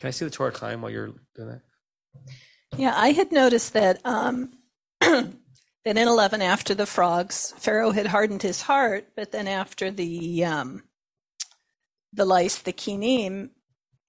[0.00, 1.60] Can I see the Torah Chaim while you're doing that?
[2.76, 4.52] Yeah, I had noticed that um,
[5.84, 10.44] that in eleven, after the frogs, Pharaoh had hardened his heart, but then after the
[10.44, 10.82] um,
[12.12, 13.50] the lice, the kinim,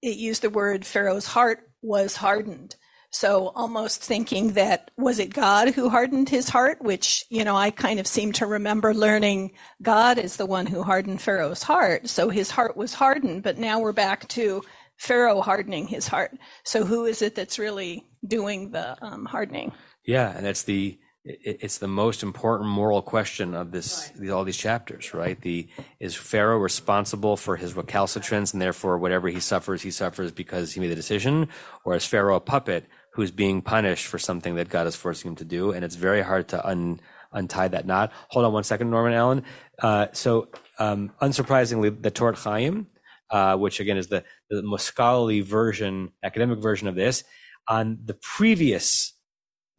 [0.02, 2.76] it used the word Pharaoh's heart was hardened.
[3.10, 7.70] So almost thinking that was it God who hardened his heart, which, you know, I
[7.70, 12.08] kind of seem to remember learning God is the one who hardened Pharaoh's heart.
[12.08, 14.62] So his heart was hardened, but now we're back to
[14.96, 16.36] Pharaoh hardening his heart.
[16.64, 19.72] So who is it that's really doing the um, hardening?
[20.04, 24.30] Yeah, and that's the it's the most important moral question of this right.
[24.30, 25.40] all these chapters right?
[25.40, 25.68] The
[25.98, 30.80] is pharaoh responsible for his recalcitrance and therefore whatever he suffers he suffers because he
[30.80, 31.48] made the decision?
[31.84, 35.36] Or is pharaoh a puppet who's being punished for something that god is forcing him
[35.36, 35.72] to do?
[35.72, 37.00] And it's very hard to un,
[37.32, 38.12] untie that knot.
[38.28, 39.44] Hold on one second norman allen.
[39.78, 40.48] Uh, so
[40.78, 42.88] um, unsurprisingly the Torat Chaim,
[43.30, 47.24] uh, which again is the, the most scholarly version academic version of this
[47.66, 49.13] on the previous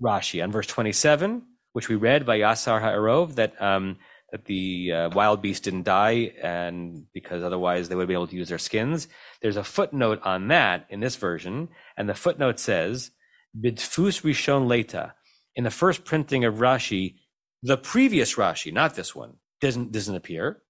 [0.01, 1.43] Rashi on verse 27,
[1.73, 3.97] which we read by Yasar Ha'arov, that um,
[4.31, 8.35] that the uh, wild beast didn't die, and because otherwise they would be able to
[8.35, 9.07] use their skins.
[9.41, 13.11] There's a footnote on that in this version, and the footnote says,
[13.57, 15.13] "Bidfus rishon leta."
[15.55, 17.15] In the first printing of Rashi,
[17.63, 20.61] the previous Rashi, not this one, doesn't doesn't appear.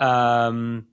[0.00, 0.88] Um,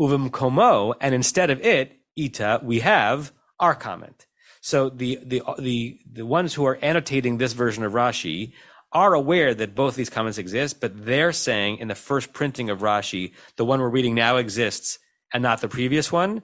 [0.00, 4.26] komo, and instead of it, ita, we have our comment.
[4.62, 8.52] So the the the the ones who are annotating this version of Rashi
[8.92, 12.78] are aware that both these comments exist, but they're saying in the first printing of
[12.80, 15.00] Rashi, the one we're reading now exists
[15.34, 16.42] and not the previous one,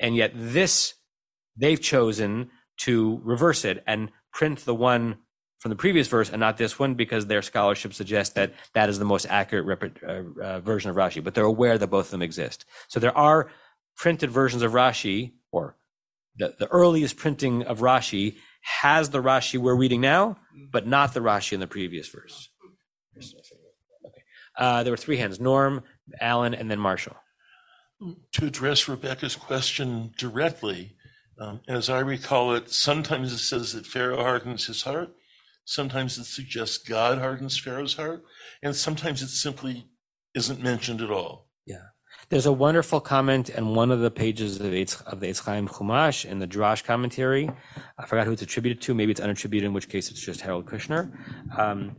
[0.00, 0.94] and yet this
[1.56, 5.18] they've chosen to reverse it and print the one
[5.60, 8.98] from the previous verse and not this one because their scholarship suggests that that is
[8.98, 12.10] the most accurate rep- uh, uh, version of Rashi, but they're aware that both of
[12.10, 12.64] them exist.
[12.88, 13.50] So there are
[13.96, 15.76] printed versions of Rashi or
[16.36, 20.36] the, the earliest printing of Rashi has the Rashi we're reading now,
[20.70, 22.48] but not the Rashi in the previous verse.
[23.16, 24.22] Okay.
[24.56, 25.82] Uh, there were three hands Norm,
[26.20, 27.16] Alan, and then Marshall.
[28.32, 30.96] To address Rebecca's question directly,
[31.38, 35.10] um, as I recall it, sometimes it says that Pharaoh hardens his heart,
[35.64, 38.22] sometimes it suggests God hardens Pharaoh's heart,
[38.62, 39.86] and sometimes it simply
[40.34, 41.48] isn't mentioned at all.
[41.66, 41.88] Yeah.
[42.30, 45.66] There's a wonderful comment in one of the pages of, Eitz, of the Eitz Chaim
[45.66, 47.50] Chumash in the Drash commentary.
[47.98, 48.94] I forgot who it's attributed to.
[48.94, 51.10] Maybe it's unattributed, in which case it's just Harold Kushner.
[51.58, 51.96] Um,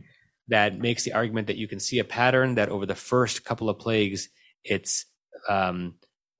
[0.48, 3.68] that makes the argument that you can see a pattern that over the first couple
[3.68, 4.30] of plagues,
[4.64, 5.04] it's
[5.50, 5.96] um,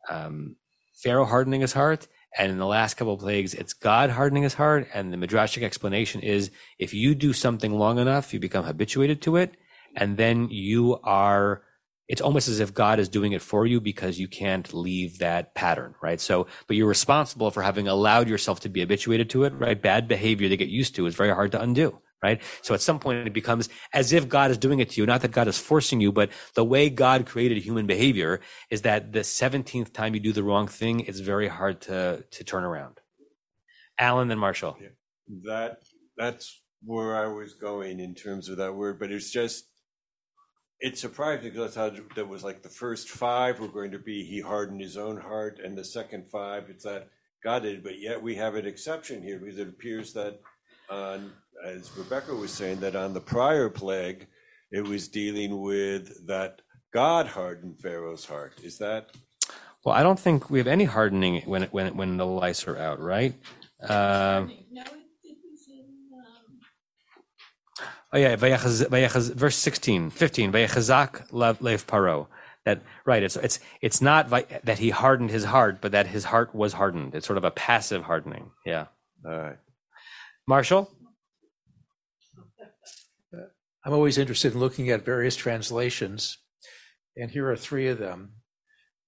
[0.08, 0.56] um,
[0.94, 4.54] Pharaoh hardening his heart, and in the last couple of plagues, it's God hardening his
[4.54, 4.88] heart.
[4.94, 9.36] And the midrashic explanation is if you do something long enough, you become habituated to
[9.36, 9.54] it,
[9.94, 11.62] and then you are
[12.12, 15.54] it's almost as if God is doing it for you because you can't leave that
[15.54, 16.20] pattern, right?
[16.20, 19.80] So, but you're responsible for having allowed yourself to be habituated to it, right?
[19.80, 22.42] Bad behavior to get used to is very hard to undo, right?
[22.60, 25.22] So at some point it becomes as if God is doing it to you, not
[25.22, 29.20] that God is forcing you, but the way God created human behavior is that the
[29.20, 33.00] 17th time you do the wrong thing, it's very hard to, to turn around.
[33.98, 34.76] Alan and Marshall.
[34.78, 34.88] Yeah.
[35.44, 35.78] That,
[36.18, 39.64] that's where I was going in terms of that word, but it's just,
[40.82, 44.00] it surprised me because I thought that was like the first five were going to
[44.00, 47.08] be he hardened his own heart, and the second five it's that
[47.42, 47.84] God did.
[47.84, 50.40] But yet we have an exception here because it appears that,
[50.90, 51.32] on,
[51.64, 54.26] as Rebecca was saying, that on the prior plague,
[54.72, 56.62] it was dealing with that
[56.92, 58.54] God hardened Pharaoh's heart.
[58.64, 59.10] Is that?
[59.84, 62.98] Well, I don't think we have any hardening when when when the lice are out,
[63.00, 63.34] right?
[63.88, 64.46] Uh,
[68.12, 72.26] Oh yeah, verse 16, 15, Vayachazak lev paro.
[72.64, 73.22] That right.
[73.22, 77.14] It's it's it's not that he hardened his heart, but that his heart was hardened.
[77.14, 78.52] It's sort of a passive hardening.
[78.64, 78.86] Yeah.
[79.26, 79.58] All right.
[80.46, 80.88] Marshall.
[83.34, 83.38] Uh,
[83.84, 86.38] I'm always interested in looking at various translations,
[87.16, 88.34] and here are three of them.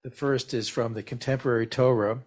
[0.03, 2.23] The first is from the contemporary Torah,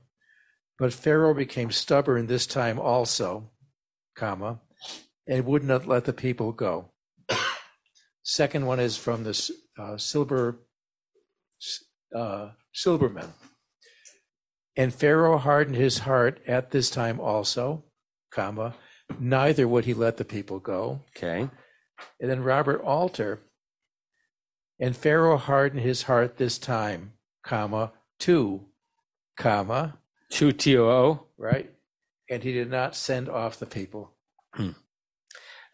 [0.79, 3.51] but Pharaoh became stubborn this time also,
[4.17, 4.61] comma,
[5.29, 6.91] and would not let the people go.
[8.23, 10.61] Second one is from the uh, silver
[12.15, 13.33] uh, Silverman.
[14.77, 17.85] And Pharaoh hardened his heart at this time also,
[18.31, 18.75] comma,
[19.19, 21.03] neither would he let the people go.
[21.17, 21.49] Okay.
[22.21, 23.41] And then Robert Alter,
[24.79, 28.67] and Pharaoh hardened his heart this time, comma, to,
[29.37, 29.99] comma,
[30.31, 31.71] to T O O, right?
[32.31, 34.13] And he did not send off the people.
[34.55, 34.73] Hmm.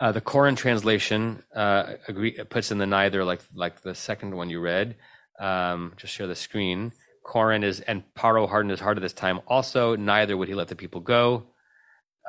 [0.00, 4.50] Uh, the Koren translation uh, agree, puts in the neither, like like the second one
[4.50, 4.96] you read.
[5.38, 6.92] Um, just share the screen.
[7.24, 9.40] Koren is and Paro hardened his heart at this time.
[9.46, 11.44] Also, neither would he let the people go.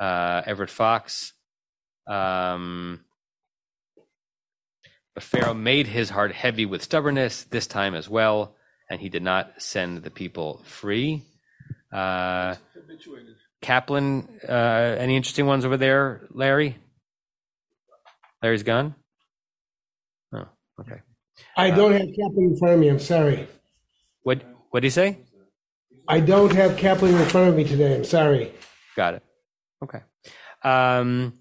[0.00, 1.32] Uh, Everett Fox.
[2.06, 3.04] Um,
[5.14, 8.54] but Pharaoh made his heart heavy with stubbornness this time as well,
[8.90, 11.22] and he did not send the people free.
[11.92, 12.54] Uh,
[13.62, 14.52] Kaplan, uh,
[14.98, 16.76] any interesting ones over there, Larry?
[18.42, 18.94] Larry's gone?
[20.32, 20.46] Oh,
[20.80, 21.00] okay.
[21.56, 22.88] I don't have Kaplan in front of me.
[22.88, 23.46] I'm sorry.
[24.22, 25.18] What what did he say?
[26.08, 27.94] I don't have Kaplan in front of me today.
[27.94, 28.52] I'm sorry.
[28.94, 29.22] Got it.
[29.82, 30.00] Okay.
[30.62, 31.32] Um,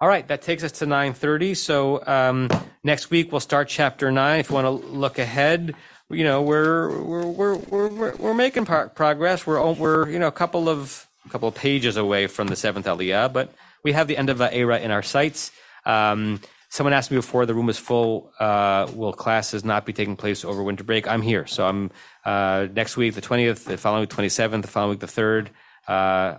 [0.00, 1.56] all right, that takes us to 9:30.
[1.56, 2.48] So um,
[2.82, 4.40] next week we'll start chapter nine.
[4.40, 5.74] If you want to look ahead,
[6.08, 9.46] you know we're we're we're we're, we're making pro- progress.
[9.46, 12.86] We're we're you know a couple of a couple of pages away from the seventh
[12.86, 13.52] Aliyah, but
[13.84, 15.50] we have the end of Va'era in our sights.
[15.84, 18.32] Um, someone asked me before the room is full.
[18.38, 21.08] Uh, will classes not be taking place over winter break?
[21.08, 21.90] I'm here, so I'm
[22.24, 25.50] uh, next week the 20th, the following week 27th, the following week the third.
[25.86, 26.38] Uh,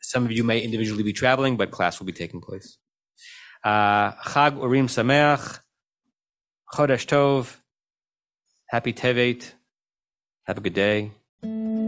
[0.00, 2.78] some of you may individually be traveling, but class will be taking place.
[3.64, 5.60] Uh, Chag Urim Sameach,
[6.74, 7.56] Chodesh Tov,
[8.66, 9.52] Happy Tevet.
[10.44, 11.12] Have a good day.